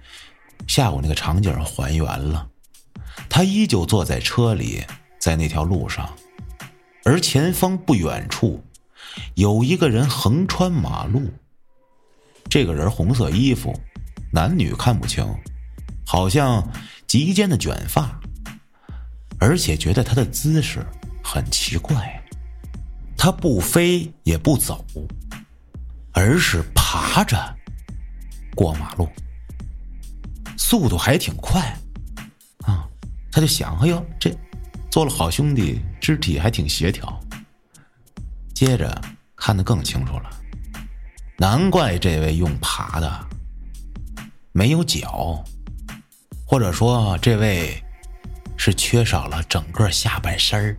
[0.66, 2.48] 下午那个场景还原了。
[3.28, 4.84] 他依旧坐在车里，
[5.18, 6.08] 在那条路上，
[7.04, 8.64] 而前方不远处
[9.34, 11.22] 有一个人横穿马路。
[12.48, 13.78] 这个人红色衣服，
[14.32, 15.26] 男女看不清，
[16.06, 16.66] 好像
[17.06, 18.20] 及肩的卷发，
[19.38, 20.86] 而且觉得他的姿势
[21.22, 22.22] 很奇怪，
[23.16, 24.84] 他不飞也不走。
[26.18, 27.36] 而是爬着
[28.54, 29.06] 过马路，
[30.56, 31.60] 速度还挺快，
[32.62, 32.88] 啊，
[33.30, 34.34] 他就想，哎呦，这
[34.90, 37.20] 做了好兄弟，肢体还挺协调。
[38.56, 38.90] 接着
[39.36, 40.30] 看得更清楚了，
[41.36, 43.26] 难怪这位用爬的，
[44.50, 45.44] 没有脚，
[46.46, 47.78] 或者说这位
[48.56, 50.78] 是缺少了整个下半身儿，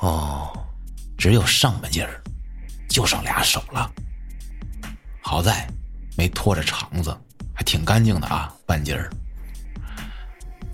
[0.00, 0.50] 哦，
[1.16, 2.20] 只有上半截儿，
[2.88, 3.88] 就剩俩手了。
[5.20, 5.64] 好在
[6.18, 7.16] 没拖着肠子，
[7.54, 9.08] 还挺干净的啊，半截儿。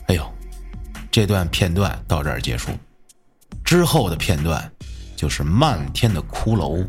[0.07, 0.27] 哎呦，
[1.11, 2.71] 这段片段到这儿结束，
[3.63, 4.73] 之后的片段
[5.19, 6.87] 就是漫天的骷髅，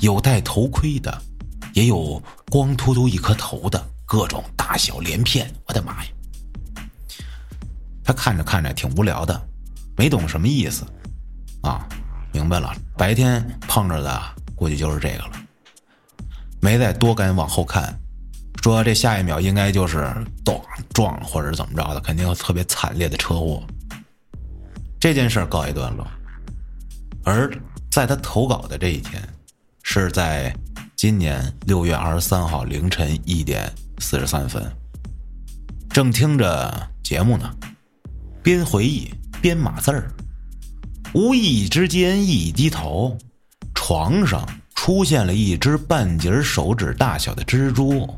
[0.00, 1.22] 有戴头盔的，
[1.74, 5.52] 也有光秃秃一颗头的，各种大小连片。
[5.66, 6.10] 我的妈呀！
[8.02, 9.38] 他看着看着挺无聊的，
[9.94, 10.86] 没懂什么意思
[11.60, 11.86] 啊。
[12.32, 14.22] 明白了，白天碰着的
[14.56, 15.32] 估计就是这个了。
[16.62, 17.94] 没再多敢往后看，
[18.62, 20.10] 说这下一秒应该就是
[20.46, 20.58] 撞
[20.94, 23.62] 撞或者怎么着的，肯定有特别惨烈的车祸。
[24.98, 26.06] 这件事告一段落，
[27.28, 27.50] 而
[27.90, 29.22] 在他投稿的这一天，
[29.82, 30.50] 是在
[30.96, 34.64] 今年六月二十三号凌晨一点四十三分，
[35.90, 37.54] 正听着节目呢，
[38.42, 39.12] 边回忆
[39.42, 40.10] 边码字儿，
[41.12, 43.16] 无意之间一低头，
[43.74, 44.48] 床上。
[44.74, 48.08] 出现了一只半截手指大小的蜘蛛，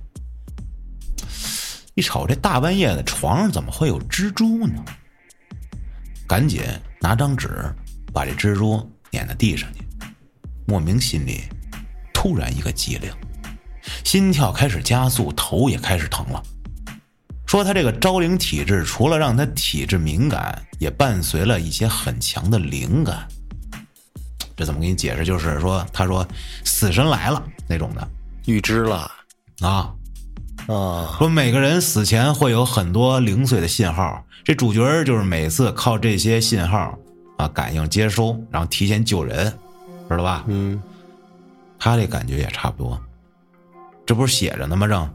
[1.94, 4.84] 一瞅这大半夜的床上怎么会有蜘蛛呢？
[6.28, 6.60] 赶紧
[7.00, 7.48] 拿张纸
[8.12, 9.80] 把这蜘蛛撵到地上去，
[10.66, 11.42] 莫名心里
[12.12, 13.12] 突然一个激灵，
[14.04, 16.42] 心跳开始加速，头也开始疼了。
[17.46, 23.26] 说他这个招灵体质，除了让他体质敏感，也伴随了一些很强的灵感。
[24.56, 25.24] 这怎么给你解释？
[25.24, 26.26] 就是说，他说
[26.64, 28.08] 死神来了那种的，
[28.46, 29.10] 预知了
[29.60, 29.92] 啊。
[30.68, 36.96] 啊，说每个人死前会有很多零碎的信号，这主角就是每次靠这些信号
[37.40, 39.46] 啊感应接收，然后提前救人，
[40.08, 40.44] 知道吧？
[40.48, 40.80] 嗯，
[41.78, 43.00] 他这感觉也差不多。
[44.04, 44.86] 这不是写着呢吗？
[44.86, 45.10] 正，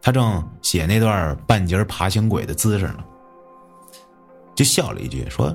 [0.00, 3.04] 他正写那段半截爬行鬼的姿势呢，
[4.54, 5.50] 就笑了一句，说：“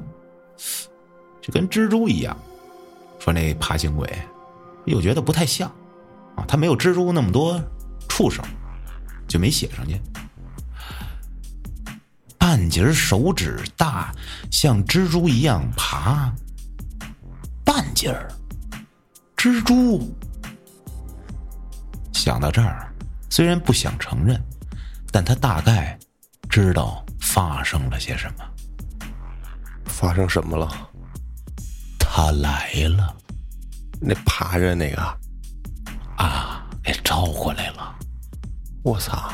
[1.41, 2.37] 就跟蜘蛛一样。”
[3.19, 4.11] 说那爬行鬼，
[4.85, 5.69] 又觉得不太像
[6.35, 7.61] 啊，他没有蜘蛛那么多
[8.09, 8.43] 触手。
[9.27, 9.97] 就没写上去。
[12.41, 14.11] 半截手指大，
[14.49, 16.33] 像蜘蛛一样爬。
[17.63, 18.33] 半截儿，
[19.37, 20.11] 蜘蛛。
[22.11, 22.91] 想到这儿，
[23.29, 24.43] 虽然不想承认，
[25.11, 25.95] 但他大概
[26.49, 28.43] 知道发生了些什么。
[29.85, 30.89] 发生什么了？
[31.99, 33.15] 他来了。
[33.99, 34.99] 那爬着那个
[36.17, 37.95] 啊，给招过来了。
[38.81, 39.31] 我操！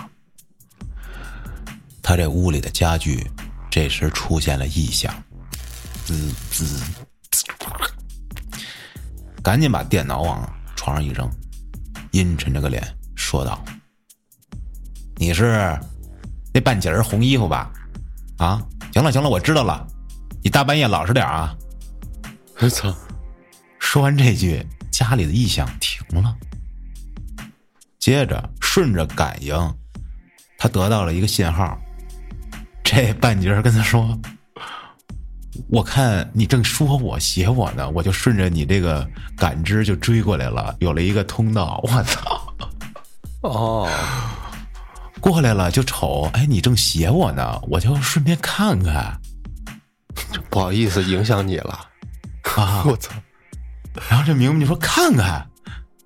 [2.08, 3.30] 他这屋里的家具
[3.70, 5.13] 这时出现了异响，
[6.06, 6.82] 滋滋，
[9.43, 11.30] 赶紧把电脑往床上一扔，
[12.12, 12.82] 阴沉着个脸
[13.13, 13.62] 说道
[15.20, 15.78] ：“你是
[16.54, 17.70] 那半截儿红衣服吧？
[18.38, 19.86] 啊，行了行了，我知道了，
[20.41, 21.54] 你大半夜老实点啊！”
[22.62, 22.96] 我操！
[23.80, 26.34] 说完这句，家里的异响停了，
[28.00, 28.50] 接着。
[28.62, 29.54] 顺着感应，
[30.58, 31.78] 他得到了一个信号。
[32.98, 34.20] 这半截跟他说
[35.70, 39.08] ：“我看你正说我写我呢，我就顺着你这个
[39.38, 41.80] 感知就追过来了，有了一个通道。
[41.86, 42.56] 我操！
[43.42, 43.88] 哦，
[45.22, 49.16] 过来了就瞅，哎，你正写我呢，我就顺便看看。
[50.50, 51.80] 不好意思，影响你了
[52.56, 52.82] 啊！
[52.90, 53.14] 我操！
[54.10, 55.48] 然后这明明就说看看，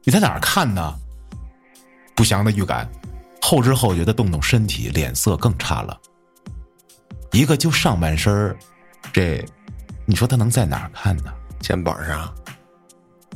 [0.03, 0.93] 你在哪儿看呢？”
[2.15, 2.85] 不祥的预感，
[3.41, 5.97] 后知后觉的动动身体，脸色更差了。
[7.31, 8.55] 一个就上半身
[9.13, 9.43] 这
[10.05, 11.33] 你说他能在哪儿看呢？
[11.59, 12.33] 肩膀上，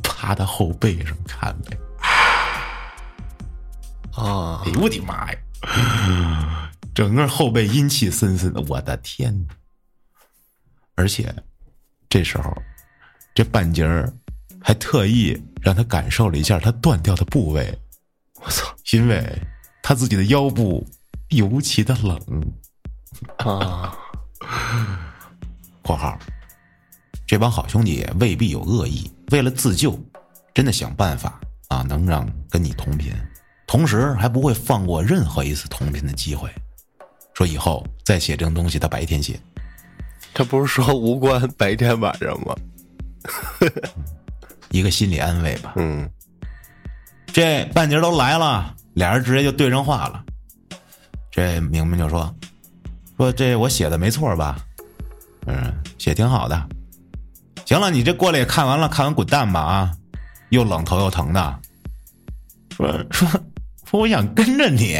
[0.02, 1.78] 趴他后背上看呗。
[4.12, 4.62] 啊！
[4.64, 6.70] 哎呦我的妈呀！
[6.94, 9.46] 整个后背阴气森森的，我的天！
[10.94, 11.34] 而且
[12.08, 12.52] 这时候，
[13.34, 14.12] 这半截儿
[14.60, 17.78] 还特意让他感受了一下他断掉的部位。
[18.40, 18.74] 我操！
[18.92, 19.22] 因为
[19.82, 20.86] 他自己的腰部
[21.28, 22.18] 尤其的冷
[23.38, 23.96] 啊。
[25.82, 26.18] （括号）
[27.26, 29.98] 这帮好兄弟未必有恶意，为了自救，
[30.54, 33.12] 真的想办法啊，能让跟你同频，
[33.66, 36.50] 同时还不会放过任何一次同频的机会。
[37.34, 39.38] 说以后再写这种东西，他白天写。
[40.32, 42.54] 他不是说无关白天晚上吗？
[44.70, 45.74] 一个心理安慰吧。
[45.76, 46.08] 嗯。
[47.32, 50.24] 这半截都来了，俩人直接就对上话了。
[51.30, 52.34] 这明明就说
[53.16, 54.58] ：“说这我写的没错吧？
[55.46, 56.68] 嗯，写挺好的。
[57.64, 59.92] 行了，你这过来也看完了，看完滚蛋吧啊！
[60.50, 61.60] 又冷头又疼的。
[62.76, 63.28] 说说
[63.84, 64.94] 说，我想跟着你。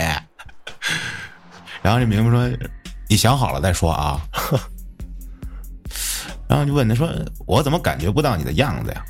[1.82, 2.50] 然后这明明说：
[3.08, 4.20] 你想好了再说啊。
[6.48, 7.08] 然后就问他说：
[7.46, 9.04] 我怎么感觉不到你的样子呀？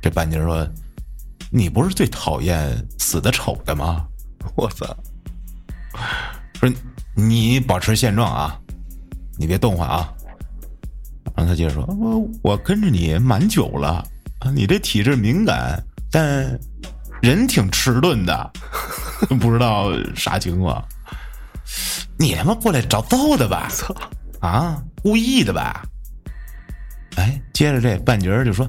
[0.00, 0.66] 这半截说。
[1.50, 4.04] 你不是最讨厌死的丑的吗？
[4.56, 4.84] 我操！
[6.58, 6.68] 说
[7.14, 8.58] 你保持现状啊，
[9.38, 10.12] 你别动换啊。
[11.36, 14.04] 然后他接着说：“我我跟着你蛮久了
[14.40, 16.58] 啊，你这体质敏感，但
[17.20, 18.50] 人挺迟钝的，
[19.40, 20.82] 不知道啥情况。
[22.18, 23.68] 你他妈过来找揍的吧？
[23.70, 23.94] 操
[24.40, 25.84] 啊，故意的吧？
[27.16, 28.68] 哎，接着这半截就说：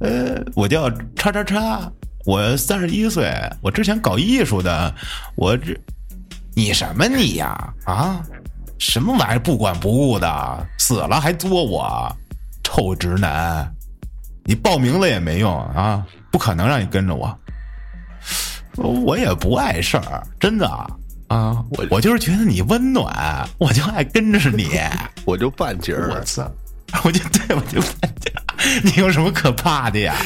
[0.00, 1.90] 呃，我叫叉叉叉。”
[2.26, 4.92] 我三十一岁，我之前搞艺术的，
[5.36, 5.72] 我这，
[6.58, 7.54] 你什么你呀？
[7.84, 8.18] 啊，
[8.78, 12.10] 什么玩意儿不管不顾的，死了还作我，
[12.64, 13.70] 臭直男！
[14.42, 17.38] 你报名了也没用啊，不可能让你跟着我。
[18.76, 20.66] 我也不碍事儿，真的
[21.28, 24.70] 啊，我我就是觉得你温暖，我就爱跟着你，
[25.26, 26.50] 我就半截儿，我操，
[27.04, 30.16] 我就对我就半截儿，你有什么可怕的呀？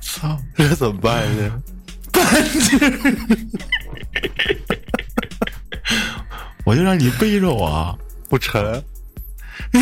[0.00, 1.60] 操，这怎么办呢？
[2.12, 2.78] 半截，
[6.70, 8.80] 我就让你背着我，不沉？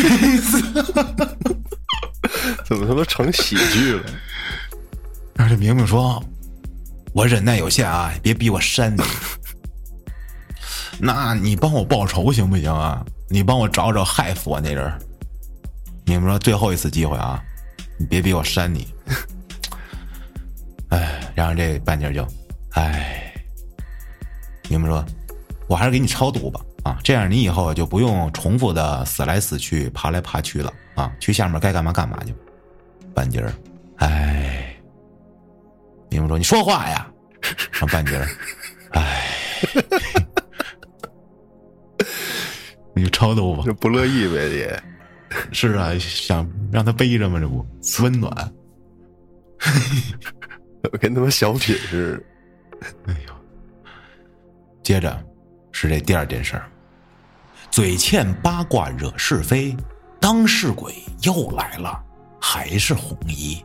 [2.65, 4.03] 怎么他妈成喜剧了？
[5.35, 6.19] 然后这明明说，
[7.13, 9.03] 我忍耐有限啊，别逼我扇你。
[10.99, 13.05] 那你帮我报仇行不行啊？
[13.29, 14.91] 你帮我找找害死我那人。
[16.07, 17.39] 明明说，最后一次机会啊，
[17.99, 18.87] 你别逼我扇你。
[20.89, 22.27] 哎，然后这半截就，
[22.71, 23.31] 哎，
[24.69, 25.05] 明明说，
[25.67, 32.33] 我还是给你超度吧啊，这样你以后就不用重复的死来死去、爬来爬去了啊，去下面该干嘛干嘛去。
[33.13, 33.53] 半截儿，
[33.97, 34.75] 哎，
[36.09, 37.11] 明白说，你说话呀，
[37.71, 38.27] 上半截儿，
[38.91, 39.27] 哎，
[42.93, 44.83] 你就超逗吧，这不乐意呗也。
[45.51, 47.39] 是啊，想让他背着吗？
[47.39, 47.65] 这不
[48.03, 48.53] 温暖，
[50.99, 52.23] 跟他妈小品似
[52.71, 52.83] 的。
[53.13, 53.33] 哎呦，
[54.81, 55.21] 接着
[55.71, 56.69] 是这第二件事儿，
[57.69, 59.75] 嘴欠八卦惹是非，
[60.19, 62.03] 当事鬼又来了，
[62.39, 63.61] 还是红衣。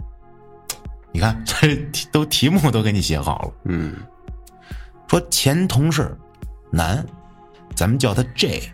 [1.12, 1.77] 你看， 这
[2.11, 3.53] 都题目都给你写好了。
[3.64, 3.95] 嗯，
[5.09, 6.17] 说前同事
[6.71, 7.05] 男，
[7.75, 8.73] 咱们叫他 J，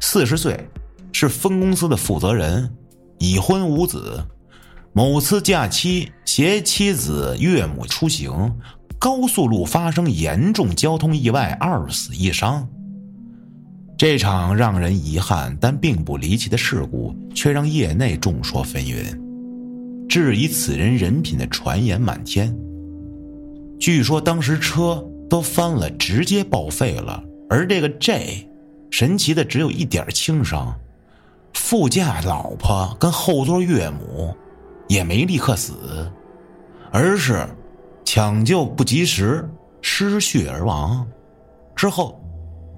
[0.00, 0.68] 四十岁。
[1.14, 2.74] 是分公司的负责人，
[3.18, 4.26] 已婚无子。
[4.94, 8.58] 某次假期携妻子岳母出行，
[9.02, 12.68] 高速路发生严重交通意外，二死一伤。
[13.98, 19.18] 这场让人遗憾但并不离奇的事故，却让业内众说纷纭，
[20.08, 22.56] 质疑此人人品的传言满天。
[23.76, 28.48] 据说当时车都翻了，直接报废了，而这个 J，
[28.92, 30.72] 神奇的只有一点轻伤。
[31.54, 34.32] 副驾老婆跟后座岳母
[34.86, 36.08] 也没立刻死，
[36.92, 37.44] 而是
[38.04, 39.48] 抢救不及时
[39.80, 41.06] 失血而亡。
[41.74, 42.22] 之后，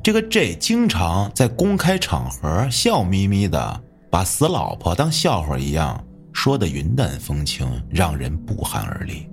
[0.03, 9.29] 这个 J 经常在公开场合笑眯眯的把死老婆当笑话一样说的云淡风轻，让人不寒而栗。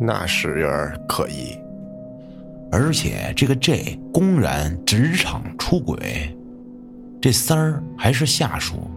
[0.00, 1.58] 那是有点可疑，
[2.72, 6.34] 而且这个 J 公然职场出轨。
[7.20, 8.90] 这三儿还是下属，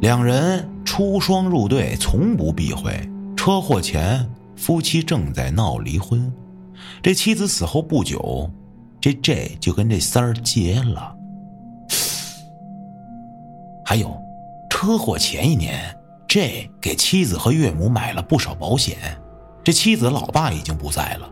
[0.00, 2.92] 两人出双入对，从不避讳。
[3.36, 4.28] 车祸前，
[4.60, 6.30] 夫妻正在闹离婚。
[7.02, 8.48] 这妻子死后不久，
[9.00, 11.16] 这 J 就跟这三儿结了。
[13.86, 14.14] 还有，
[14.68, 15.96] 车祸前一年
[16.28, 18.98] ，J 给妻子和岳母买了不少保险。
[19.64, 21.30] 这妻子老爸已经不在了，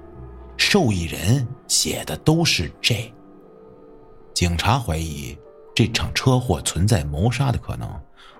[0.57, 3.13] 受益人写的都是 J。
[4.33, 5.37] 警察怀疑。
[5.75, 7.89] 这场车祸存在谋杀的可能，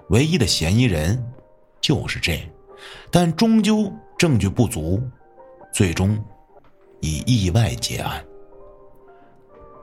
[0.09, 1.23] 唯一的嫌疑人
[1.81, 2.41] 就是这，
[3.13, 5.01] 但终究证据不足，
[5.73, 6.19] 最终
[7.01, 8.23] 以意外结案。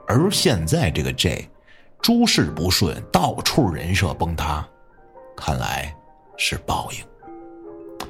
[0.06, 1.48] 而现在这个 J，
[2.00, 4.68] 诸事不顺，到处人设崩塌，
[5.34, 5.92] 看来
[6.36, 8.08] 是报应。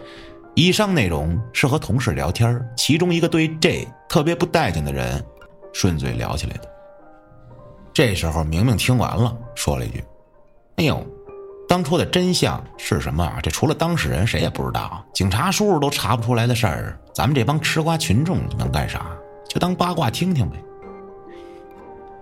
[0.55, 5.25] 以上内容是和同事聊天，其中一个对 J 特别不待见的人
[5.73, 6.69] 顺嘴聊起来的。
[7.93, 10.05] 这时候，明明听完了，说了一句
[10.77, 11.07] ：“哎呦，
[11.69, 13.39] 当初的真相是什么啊？
[13.43, 15.05] 这除了当事人，谁也不知道。
[15.13, 19.07] 警察叔叔都查不出来的事儿，咱们这帮吃瓜群众能干啥？
[19.49, 20.57] 就当八卦听听呗。”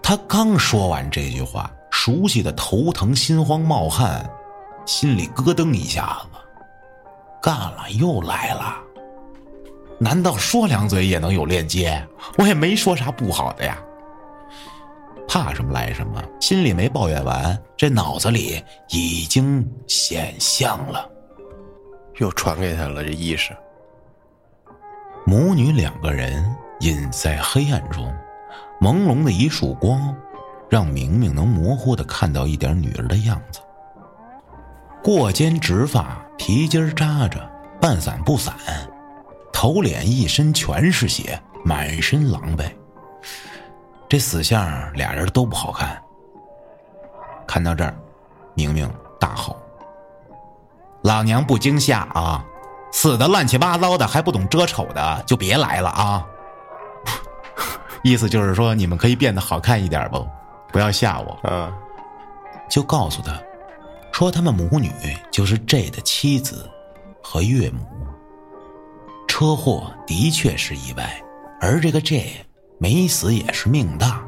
[0.02, 4.28] 他刚说完这句话，熟悉的头疼、心慌、冒汗，
[4.86, 6.38] 心里咯噔一下子，
[7.42, 8.76] 干了，又来了。
[9.98, 12.02] 难道说两嘴也能有链接？
[12.38, 13.78] 我也没说啥不好的呀。
[15.26, 21.10] 怕什么来什么，心里没抱怨完，这脑子里已经显像了，
[22.18, 23.56] 又传给他了这意识。
[25.26, 26.44] 母女两个人
[26.80, 28.12] 隐在黑暗中，
[28.80, 30.14] 朦胧的一束光，
[30.68, 33.60] 让明明能模糊的看到一点女儿的样子。
[35.02, 38.54] 过肩直发，皮筋扎着，半散不散，
[39.52, 42.70] 头脸一身全是血，满身狼狈。
[44.14, 46.00] 这死相俩人都不好看。
[47.48, 47.92] 看到这儿，
[48.54, 49.60] 明明大吼
[51.02, 52.44] ：“老娘不惊吓啊！
[52.92, 56.24] 死的乱七八糟的还不懂遮丑的就别来了啊！”
[58.04, 60.24] 意思就是说，你们可以变得好看一点不？
[60.70, 61.72] 不要吓我嗯！
[62.70, 63.36] 就告诉他，
[64.12, 64.92] 说他们母女
[65.32, 66.70] 就是 J 的妻子
[67.20, 67.84] 和岳母。
[69.26, 71.20] 车祸的确是意外，
[71.60, 72.46] 而这个 J。
[72.78, 74.22] 没死也是命大，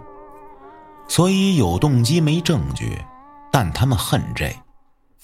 [1.09, 2.97] 所以有动机没证据，
[3.53, 4.55] 但他们恨这，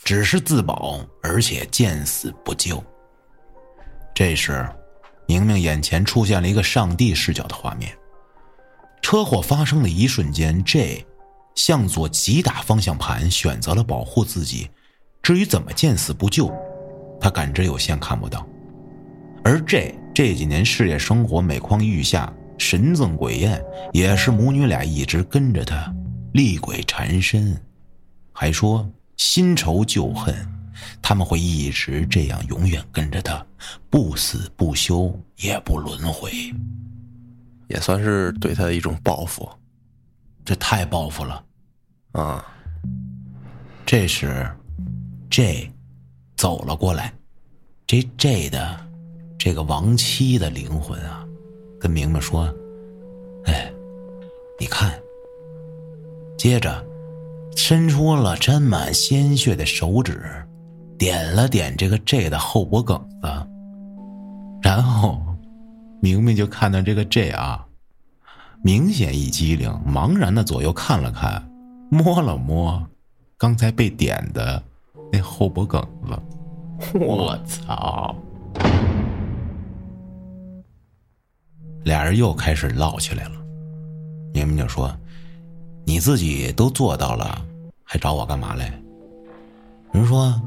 [0.05, 2.83] 只是自保，而且见死不救。
[4.15, 4.69] 这时，
[5.27, 7.97] 明明眼前出现了一个上帝视角的画面。
[9.01, 11.07] 车祸发生的一瞬间，J
[11.55, 14.69] 向左急打方向盘，选择了保护自己。
[15.23, 16.53] 至于怎么见死不救，
[17.21, 18.47] 他感知有限，看不到。
[19.45, 22.33] 而 J 这几年事业生活每况愈下。
[22.59, 25.93] 神憎鬼厌，也是母女俩一直跟着他，
[26.33, 27.61] 厉鬼缠身，
[28.33, 30.35] 还说新仇旧恨，
[31.01, 33.45] 他们会一直这样永远跟着他，
[33.91, 36.31] 不死不休，也不轮回。
[37.69, 39.49] 也算是对他的一种报复
[40.45, 41.45] 这太报复了。
[42.13, 42.45] 啊。
[43.85, 44.49] 这时
[45.29, 45.71] ，J
[46.37, 47.13] 走了过来，
[47.87, 48.89] 这 J 的
[49.39, 51.22] 这个亡妻的灵魂啊，
[51.83, 52.49] 跟明明说
[53.45, 53.73] ：“哎，
[54.61, 54.93] 你看。”
[56.39, 56.85] 接着，
[57.57, 60.25] 伸出了沾满鲜血的手指，
[60.97, 63.29] 点了点这个 J 的后脖梗子，
[64.63, 65.21] 然后，
[66.01, 67.65] 明明就看到这个 J 啊，
[68.63, 71.49] 明显一激灵，茫然的左右看了看，
[71.91, 72.85] 摸了摸
[73.37, 74.63] 刚才被点的
[75.13, 78.15] 那后脖梗子，我操！
[81.85, 83.33] 俩人又开始唠起来了，
[84.33, 84.95] 明明就说。
[85.85, 87.45] 你自己都做到了，
[87.83, 88.73] 还找我干嘛嘞？
[89.91, 90.41] 人说，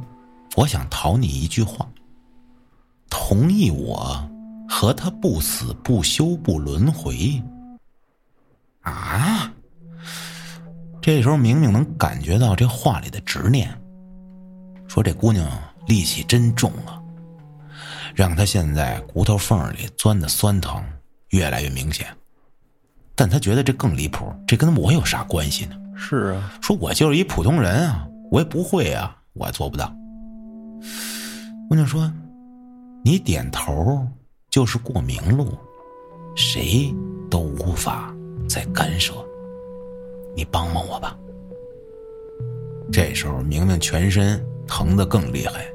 [0.55, 1.85] 我想讨你一句话，
[3.09, 4.17] 同意我
[4.69, 7.43] 和他不死不休不轮回。
[8.83, 9.51] 啊！
[11.01, 13.69] 这时候明明能感觉到这话里的执念，
[14.87, 15.45] 说这姑娘
[15.85, 16.97] 戾气真重啊，
[18.13, 20.81] 让他现在骨头缝里钻的酸疼
[21.35, 22.07] 越来越明显。
[23.13, 25.75] 但他觉得这更离谱，这跟我有啥关系呢？
[25.95, 29.93] 是啊，说我就是一普通人啊，我也不会啊，我做不到。
[31.69, 32.11] 姑娘说
[33.03, 34.05] ：“你点头
[34.49, 35.57] 就是过明路，
[36.35, 36.93] 谁
[37.29, 38.13] 都无法
[38.47, 39.13] 再干涉。
[40.35, 41.17] 你帮帮我吧。”
[42.91, 45.65] 这时候明明全身疼得更厉害，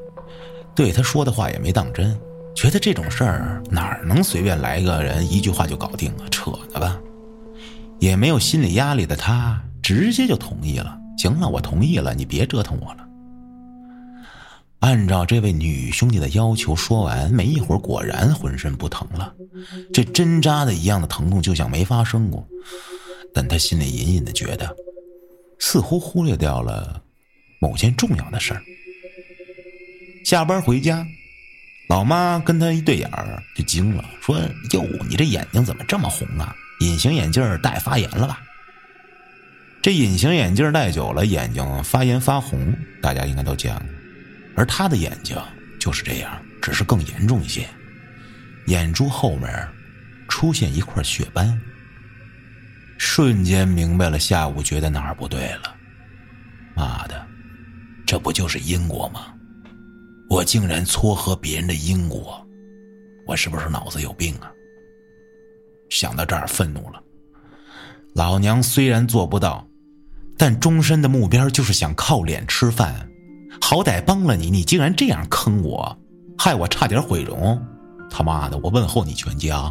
[0.77, 2.17] 对他说的话也没当真，
[2.55, 6.27] 觉得这种事儿哪能随便来个人一句话就搞定啊？
[6.31, 7.01] 扯呢吧。
[7.99, 10.99] 也没有心理压力的他，直接就同意了。
[11.19, 13.07] 行了，我同意了，你别折腾我了。
[14.81, 19.35] 按照这位女兄弟的要求说完，没一会儿，果然浑身不疼了，
[19.93, 22.47] 这针扎的一样的疼痛就像没发生过。
[23.35, 24.75] 但他心里隐隐的觉得，
[25.59, 27.03] 似乎忽略掉了
[27.61, 28.63] 某件重要的事儿。
[30.25, 31.07] 下班回家，
[31.91, 34.39] 老妈跟他一对眼儿就惊了，说
[34.71, 38.41] ：“哟，你这眼睛怎么这么红啊？”隐形眼镜戴发炎了吧？
[39.83, 42.73] 这隐形眼镜戴久了，眼睛发炎发红，
[43.03, 43.85] 大家应该都见过。
[44.55, 45.37] 而他的眼睛
[45.81, 47.67] 就是这样，只是更严重一些，
[48.67, 49.51] 眼珠后面
[50.29, 51.61] 出现一块血斑。
[52.99, 55.75] 瞬间明白了，下午觉得哪儿不对了。
[56.77, 57.27] 妈的，
[58.07, 59.35] 这不就是因果吗？
[60.31, 62.41] 我竟然撮合别人的因果，
[63.27, 64.49] 我是不是脑子有病啊？
[65.89, 67.03] 想到这儿，愤怒了。
[68.15, 69.67] 老娘虽然做不到，
[70.39, 73.11] 但终身的目标就是想靠脸吃饭。
[73.61, 75.99] 好歹帮了你，你竟然这样坑我，
[76.39, 77.61] 害我差点毁容。
[78.09, 79.69] 他妈的，我问候你全家。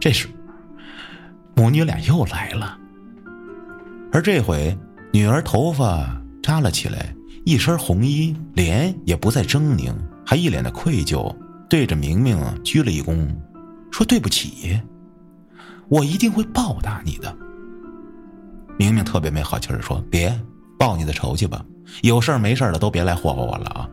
[0.00, 0.28] 这时，
[1.54, 2.76] 母女俩又来了，
[4.12, 4.76] 而这回
[5.12, 7.14] 女儿头发扎了起来，
[7.44, 11.34] 一身红衣，脸也不再狰狞，还一脸的愧疚，
[11.68, 13.28] 对着明明鞠了一躬。
[13.90, 14.80] 说对不起，
[15.88, 17.36] 我一定会报答你的。
[18.78, 20.36] 明明特别没好气儿，说：“别
[20.78, 21.64] 报你的仇去吧，
[22.02, 23.88] 有事儿没事儿的都别来霍霍我了啊。”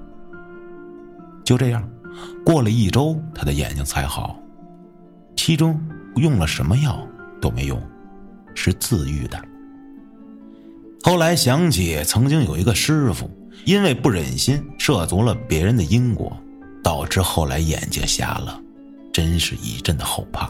[1.43, 1.87] 就这样，
[2.45, 4.39] 过了一周，他的眼睛才好，
[5.35, 5.79] 其中
[6.15, 7.05] 用了什么药
[7.41, 7.79] 都没用，
[8.55, 9.39] 是自愈的。
[11.03, 13.29] 后来想起曾经有一个师傅，
[13.65, 16.35] 因为不忍心涉足了别人的因果，
[16.83, 18.59] 导致后来眼睛瞎了。
[19.13, 20.49] 真是一阵的后怕，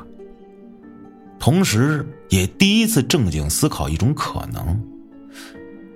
[1.39, 4.79] 同时也第一次正经思考一种可能：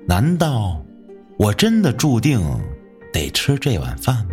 [0.08, 0.84] 难道
[1.38, 2.42] 我真的注定
[3.14, 4.32] 得吃这碗饭吗？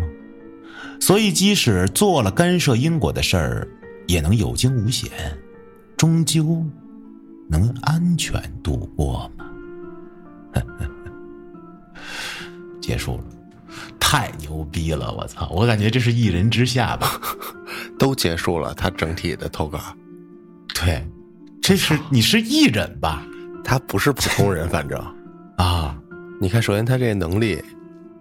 [0.99, 3.69] 所以，即使做了干涉因果的事儿，
[4.07, 5.11] 也能有惊无险，
[5.97, 6.65] 终究
[7.51, 9.45] 能安全度过吗？
[10.55, 10.91] 呵 呵
[12.83, 13.25] 结束了。
[13.99, 15.11] 太牛逼了！
[15.13, 17.19] 我操，我感觉这是一人之下吧，
[17.99, 18.75] 都结束了。
[18.75, 19.81] 他整体的投稿，
[20.75, 21.03] 对，
[21.63, 23.27] 这是你是艺人吧？
[23.65, 25.03] 他不是普通人， 反正
[25.57, 25.97] 啊，
[26.39, 27.63] 你看，首先他这能力，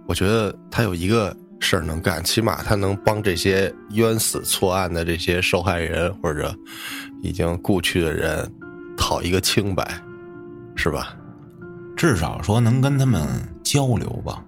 [0.07, 6.55] 我觉得他有一个事儿能干，起码他能帮这些冤死错案的这些受害人或者
[7.21, 8.49] 已经故去的人
[8.95, 9.85] 讨一个清白，
[10.77, 11.13] 是吧？
[11.97, 13.27] 至少说能跟他们
[13.61, 14.41] 交流吧。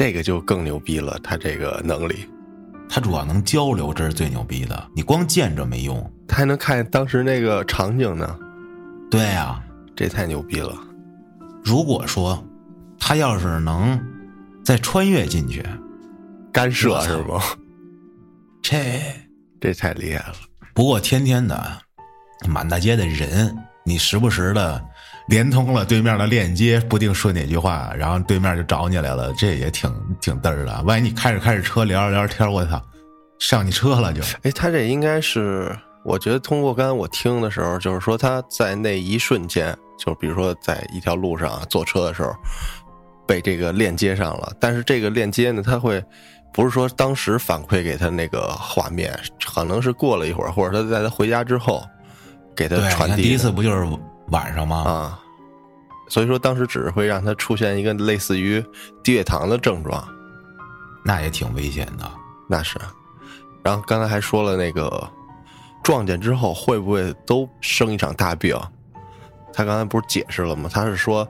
[0.00, 2.26] 这个就更牛逼了，他这个能力，
[2.88, 4.88] 他主要能交流，这是最牛逼的。
[4.96, 8.34] 你光见着没用，他还能看见当时那个场景呢。
[9.10, 9.62] 对啊，
[9.94, 10.74] 这太牛逼了。
[11.62, 12.42] 如果说
[12.98, 14.02] 他要是能
[14.64, 15.62] 再穿越进去，
[16.50, 17.38] 干涉是吗？
[18.62, 19.02] 这
[19.60, 20.34] 这太厉害了。
[20.72, 21.78] 不过天天的
[22.48, 24.82] 满大街的人，你时不时的
[25.28, 30.82] 连通了对面的链接，不定说哪句话，然后对面就找你来了，这也挺挺嘚儿的。
[30.82, 32.82] 万一你开着开着车聊着聊着天，我操，
[33.38, 34.22] 上你车了就。
[34.42, 42.34] 哎，他这应该是，我觉得通过刚才我听的时候，就是说他在那一瞬间，就比如说在一条路上啊坐车的时候，
[43.26, 46.02] 被这个链接上了，但是这个链接呢，他会
[46.52, 49.16] 不是说当时反馈给他那个画面，
[49.46, 51.80] 可能是过了一会儿，或者他在他回家之后
[52.56, 53.86] 给他传递第一次不就是
[54.30, 54.76] 晚上吗？
[54.78, 55.20] 啊。
[56.08, 58.64] 所以说，当时只是会让他出现一个类似于
[59.02, 60.04] 低血糖的症状，
[61.04, 62.10] 那也挺危险的。
[62.48, 62.76] 那是。
[63.62, 65.08] 然后刚才还说了那个
[65.82, 68.58] 撞见之后会不会都生一场大病？
[69.52, 70.68] 他刚才不是解释了吗？
[70.72, 71.26] 他是说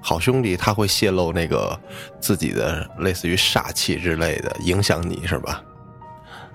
[0.00, 1.78] 好兄弟他会泄露那个
[2.20, 5.62] 自己的类似于煞气之类的，影响你是吧？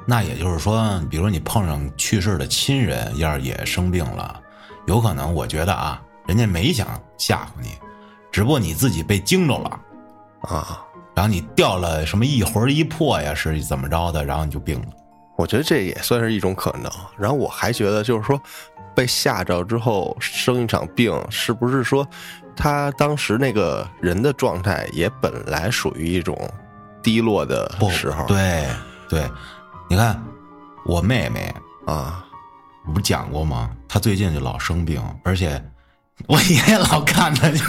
[0.05, 4.41] 那也就是说，比如你碰上去世的亲人，要是也生病了，
[4.85, 7.77] 有可能，我觉得啊，人家没想吓唬你，
[8.31, 9.79] 只不过你自己被惊着了，
[10.41, 14.87] 啊，然后你掉了什么一魂一魄呀，是怎么着的，然后你就病了。
[15.37, 16.91] 我觉得这也算是一种可能。
[17.17, 18.39] 然后我还觉得就是说
[18.95, 22.07] 被吓着之后生一场病，是不是说
[22.55, 26.37] 他当时那个人的状态也本来属于一种
[27.01, 28.25] 低落的时候？
[28.27, 28.65] 对
[29.09, 29.29] 对，
[29.89, 30.23] 你看
[30.85, 31.53] 我妹妹，
[31.85, 32.24] 啊。
[32.87, 33.71] 我不讲过吗？
[33.87, 35.61] 他最近就老生病，而且
[36.27, 37.59] 我爷爷老看他就，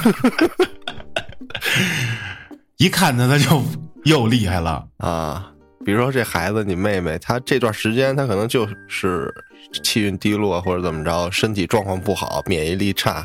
[2.76, 3.62] 一看他他就
[4.04, 4.86] 又厉害了。
[4.98, 5.50] 啊，
[5.84, 9.32] 比如说这孩子，你妹妹，她这段时间她可能就是
[9.82, 13.24] 气运低落或者怎么着，身体状况不好，免疫力差，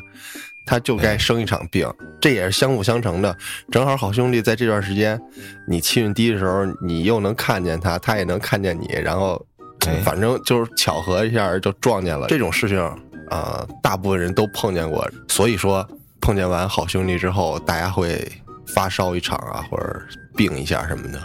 [0.65, 3.35] 她就该生一场病，这也是相辅相成的。
[3.71, 5.19] 正好好兄弟在这段时间，
[5.67, 9.50] 你气运低的时候，你又能看见他，他也能看见你，然后哎
[10.03, 12.27] 反正就是巧合一下就撞见了。
[12.27, 12.79] 这种事情
[13.29, 15.87] 啊、大部分人都碰见过，所以说
[16.19, 18.29] 碰见完好兄弟之后，大家会
[18.73, 20.01] 发烧一场啊，或者
[20.35, 21.19] 病一下什么的。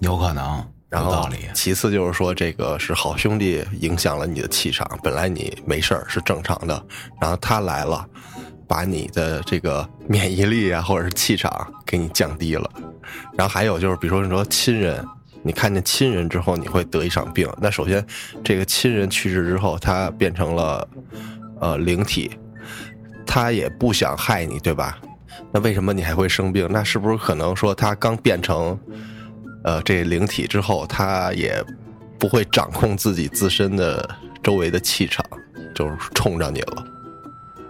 [0.00, 1.28] 有可能，然后。
[1.54, 6.82] 其次就是说，这个是好兄弟影响了你的气场，本来你没事儿是正常的，
[7.20, 8.04] 然后他来了，
[8.66, 12.68] 把你的这个免疫力啊或者是气场给你降低了。
[13.36, 15.04] 然后还有就是，比如说你说亲人，
[15.42, 18.04] 你看见亲人之后你会得一场病，那首先
[18.44, 20.86] 这个亲人去世之后，他变成了
[21.60, 22.30] 呃灵体，
[23.26, 24.98] 他也不想害你，对吧？
[25.52, 26.68] 那为什么你还会生病？
[26.70, 28.78] 那是不是可能说他刚变成
[29.64, 31.64] 呃这灵体之后，他也
[32.18, 34.08] 不会掌控自己自身的
[34.42, 35.24] 周围的气场，
[35.74, 36.84] 就是冲着你了，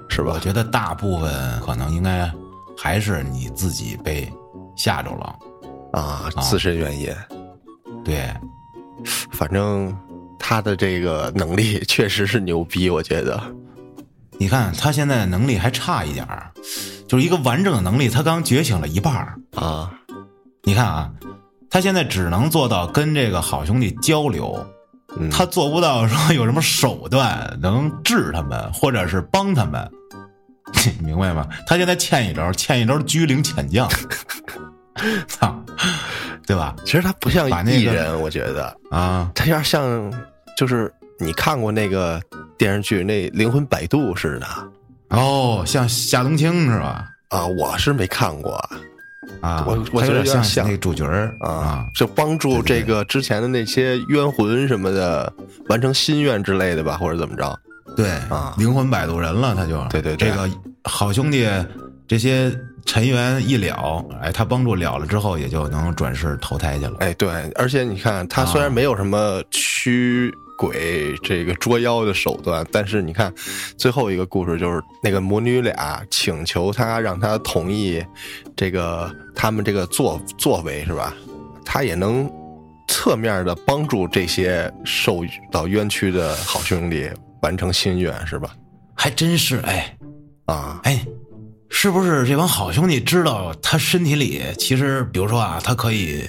[0.08, 0.40] 是吧我？
[0.40, 2.30] 觉得大部分可能应该
[2.76, 4.28] 还是你自己被
[4.76, 5.36] 吓着了。
[5.92, 7.12] 啊，自身原因，
[8.04, 8.28] 对，
[9.32, 9.96] 反正
[10.38, 13.40] 他的这个能力 确实是牛逼，我觉得。
[14.38, 16.50] 你看他现在能力还差一点儿，
[17.06, 19.38] 就是一个完整的能力，他刚觉醒了一半儿。
[19.54, 19.92] 啊。
[20.62, 21.10] 你看啊，
[21.68, 24.66] 他现在只能做到跟这个好兄弟交流，
[25.18, 25.28] 嗯。
[25.30, 29.90] 他做不到说有什么手段能治他们，或者是帮他们，
[31.00, 31.46] 你明白吗？
[31.66, 33.86] 他现在欠一招，欠一招居灵遣将，
[35.28, 35.54] 操，
[36.46, 36.74] 对吧？
[36.84, 40.12] 其实他不像把那个艺人，我觉得啊，他有点像，
[40.56, 42.20] 就是你看过那个
[42.58, 44.46] 电视剧那《灵魂摆渡》似的
[45.16, 47.06] 哦，像夏冬青是吧？
[47.28, 48.52] 啊，我是没看过
[49.40, 55.32] 啊，我我他有点像那个主角儿啊，就帮助这个之前的那些冤魂什么的
[55.68, 57.58] 完成心愿之类的吧，或者怎么着
[57.96, 60.50] 对啊灵魂摆渡人了，他就对对对这个
[60.84, 61.48] 好兄弟
[62.08, 62.52] 这些
[62.84, 66.96] 尘缘一了，哎，他帮助了了之后，也就能转世投胎去了。
[67.00, 73.32] 哎，对，而且你看，他虽然没有什么驱鬼这个捉妖的手段，但是你看
[73.76, 78.04] 最后一个故事，就是那个母女俩请求他让他同意
[78.56, 81.14] 这个他们这个作作为是吧？
[81.64, 82.30] 他也能
[82.88, 87.08] 侧面的帮助这些受到冤屈的好兄弟
[87.42, 88.50] 完成心愿是吧？
[88.94, 89.96] 还真是，哎
[90.46, 91.02] 啊，哎，
[91.70, 96.24] 是不是这帮好兄弟知道他身体里其实，比如说啊，他可以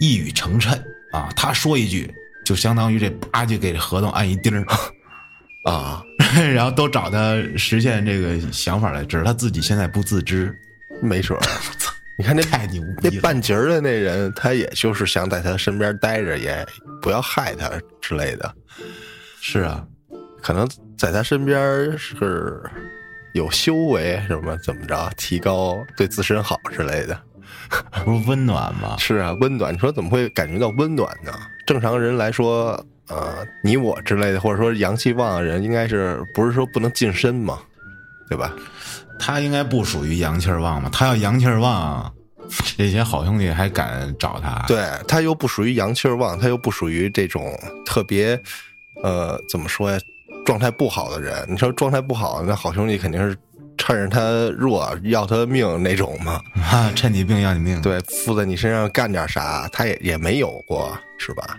[0.00, 0.70] 一语成谶
[1.12, 2.12] 啊，他说一句，
[2.44, 4.66] 就相当于这叭就给这合同按一钉儿，
[5.70, 6.02] 啊，
[6.54, 10.54] 然后都找他实现这个想法来，只是他自己现在不自知。
[11.02, 11.42] 没准儿。
[12.16, 13.22] 你看那太牛那逼了！
[13.22, 16.64] 半截儿的那人，他也就是想在他身边待着，也
[17.02, 17.68] 不要害他
[18.00, 18.54] 之类的。
[19.40, 19.84] 是啊，
[20.40, 22.62] 可能在他身边是
[23.34, 27.20] 有修为什么怎么着，提高对自身好之类的。
[28.04, 28.96] 不是温暖吗？
[29.00, 29.74] 是啊，温暖。
[29.74, 31.32] 你说怎么会感觉到温暖呢？
[31.66, 37.58] 正常人来说，呃，你我之类的，或者说阳气旺的人，应该是不是说不能近身嘛，
[38.28, 38.52] 对吧？
[39.18, 40.88] 他应该不属于阳气儿旺嘛？
[40.92, 42.12] 他要阳气儿旺，
[42.76, 44.64] 这些好兄弟还敢找他？
[44.68, 47.52] 对他又不属于阳气儿旺，他又不属于这种
[47.84, 48.40] 特别，
[49.02, 49.98] 呃，怎么说呀？
[50.44, 51.44] 状态不好的人。
[51.48, 53.36] 你说状态不好，那好兄弟肯定是
[53.76, 56.40] 趁着他弱要他命那种嘛。
[56.54, 57.80] 啊，趁你病要你命。
[57.82, 61.58] 对，附在你身上干点啥，他也也没有过，是吧？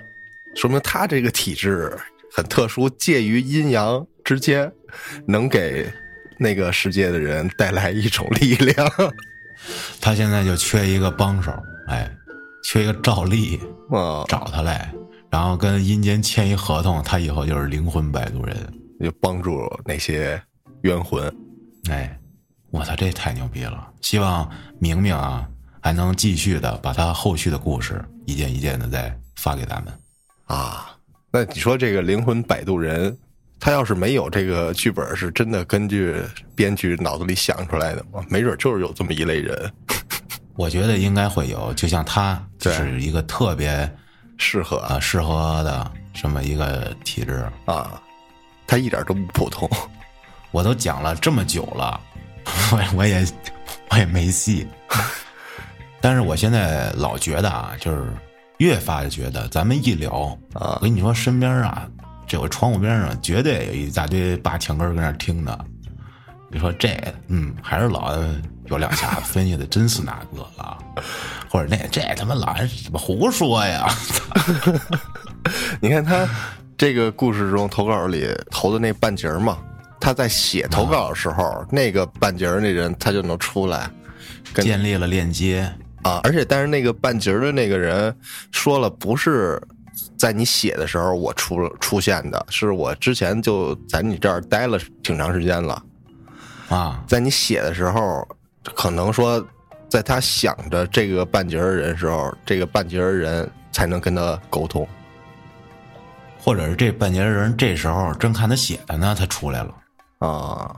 [0.56, 1.98] 说明他这个体质
[2.34, 4.72] 很特殊，介于阴阳之间，
[5.26, 5.92] 能给
[6.38, 8.92] 那个世界的人带来一种力量。
[10.00, 11.52] 他现在就缺一个帮手，
[11.88, 12.10] 哎，
[12.64, 13.60] 缺一个照例
[13.92, 14.90] 啊，找他来，
[15.36, 18.56] 然后跟阴间签一合同，他以后就是灵魂摆渡人。
[19.02, 20.42] 就帮助那些
[20.84, 21.30] 冤魂。
[21.90, 22.18] 哎，
[22.72, 23.86] 我操，这太牛逼了！
[24.00, 25.46] 希望明明啊
[25.82, 29.94] 还能继续的把他后续的故事一件一件的再发给咱们。
[30.46, 30.96] 啊，
[31.34, 33.16] 那你说这个灵魂摆渡人，
[33.60, 36.16] 他要是没有这个剧本，是真的根据
[36.56, 38.24] 编剧脑子里想出来的吗？
[38.30, 39.70] 没准就是有这么一类人，
[40.56, 43.94] 我觉得应该会有，就像他就是一个特别
[44.38, 47.48] 适合啊适合的这么一个体质。
[47.66, 48.02] 啊，
[48.68, 49.70] 他一点都不普通。
[50.52, 52.00] 我都讲了这么久了，
[52.72, 53.26] 我我也
[53.90, 54.66] 我也没戏。
[56.00, 58.06] 但是我现在老觉得啊，就是
[58.60, 61.88] 越发的觉得，咱们一聊啊我跟你说，身边啊，
[62.28, 65.66] 这个窗户边上绝对有一大堆扒墙根儿跟那儿听的。
[66.50, 68.16] 你说这，嗯，还是老
[68.68, 70.78] 有两下子分析的，真是哪个了？
[71.50, 73.88] 或者那这他妈老是怎么胡说呀？
[75.80, 76.28] 你看他
[76.78, 79.58] 这个故事中投稿里投的那半截儿嘛，
[80.00, 83.90] 他在写投稿的时候，那个半截儿那人他就能出来
[84.54, 88.14] 跟建立了链接，啊，而且但是那个半截儿的那个人
[88.52, 89.62] 说了，不是
[90.18, 95.82] 在你写的时候我出出现的，是我之前就在你这儿待了挺长时间了，
[96.68, 98.28] 啊，在你写的时候，
[98.74, 99.46] 可能说
[99.90, 104.88] 在他想着这个半截人时候，这个半截儿人才能跟他沟通。
[106.40, 109.74] 或者是这半截人这时候正看他写的呢，他出来了。
[110.20, 110.76] 啊，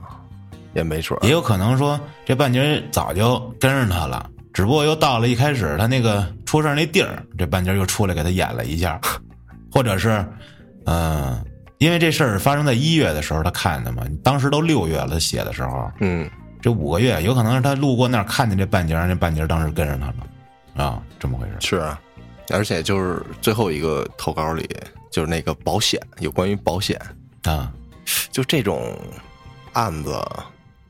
[0.74, 9.00] 也没准也有可能说这半截早就跟着他了，只不过又到了一开始他那个出事儿那地儿，这半截又出来给他演了一下，
[9.72, 10.24] 或者是，
[10.86, 11.42] 嗯、
[11.78, 16.28] 因为这事儿发生在一月的时候他看的嘛，当时都六月了，他写的时候，嗯
[16.68, 21.54] 这五个月有可能是他路过那儿看见这半截儿，那半截儿当时跟着他了，啊，这么回事。
[21.60, 21.98] 是啊，
[22.50, 24.68] 而且就是最后一个投稿里
[25.10, 27.00] 就是那个保险，有关于保险。
[27.44, 27.72] 啊，
[28.30, 28.94] 就这种
[29.72, 30.14] 案子，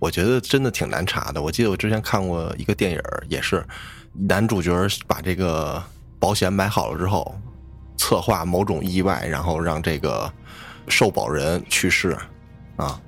[0.00, 1.42] 我觉得真的挺难查的。
[1.42, 3.64] 我记得我之前看过一个电影儿，也是
[4.12, 4.72] 男主角
[5.06, 5.80] 把这个
[6.18, 7.40] 保险买好了之后，
[7.96, 10.28] 策划某种意外，然后让这个
[10.88, 12.18] 受保人去世
[12.74, 13.00] 啊。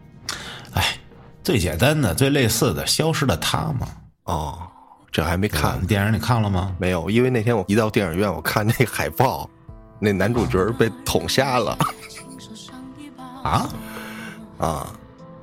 [0.75, 0.97] 哎，
[1.51, 3.89] 最简单的、最类似的，消失的他嘛。
[4.23, 4.57] 哦，
[5.11, 6.73] 这还没看你电影你看了吗？
[6.79, 9.51] 没有，因为那天我一到电影院，我看那海报，
[9.99, 11.77] 那男主角被捅瞎了
[13.43, 13.69] 啊，
[14.59, 14.87] 啊。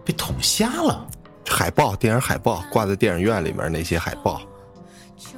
[0.06, 1.06] 被捅瞎了。
[1.46, 4.40] 海报，电影海报挂在电影院里面那些海报，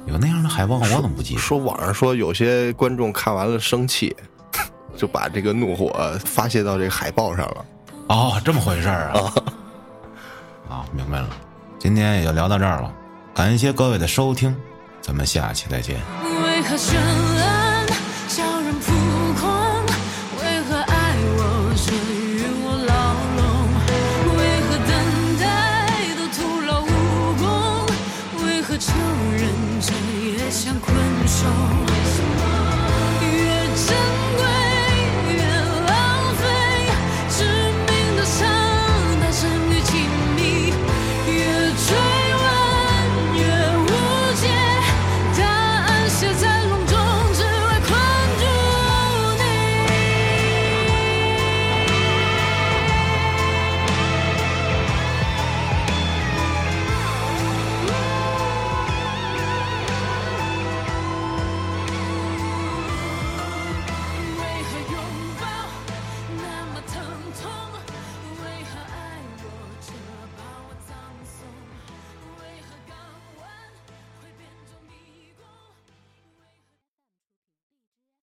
[0.06, 1.40] 有那样的海报，我怎么不记得？
[1.40, 4.16] 说网上说有些观众看完了生气，
[4.96, 7.64] 就把这个怒火发泄到这个海报上了。
[8.06, 9.34] 哦，这么回事儿啊！
[10.70, 11.28] 啊，明白了。
[11.78, 12.92] 今天也就聊到这儿了，
[13.34, 14.56] 感谢各位的收听，
[15.02, 16.00] 咱们下期再见。
[16.44, 16.76] 为何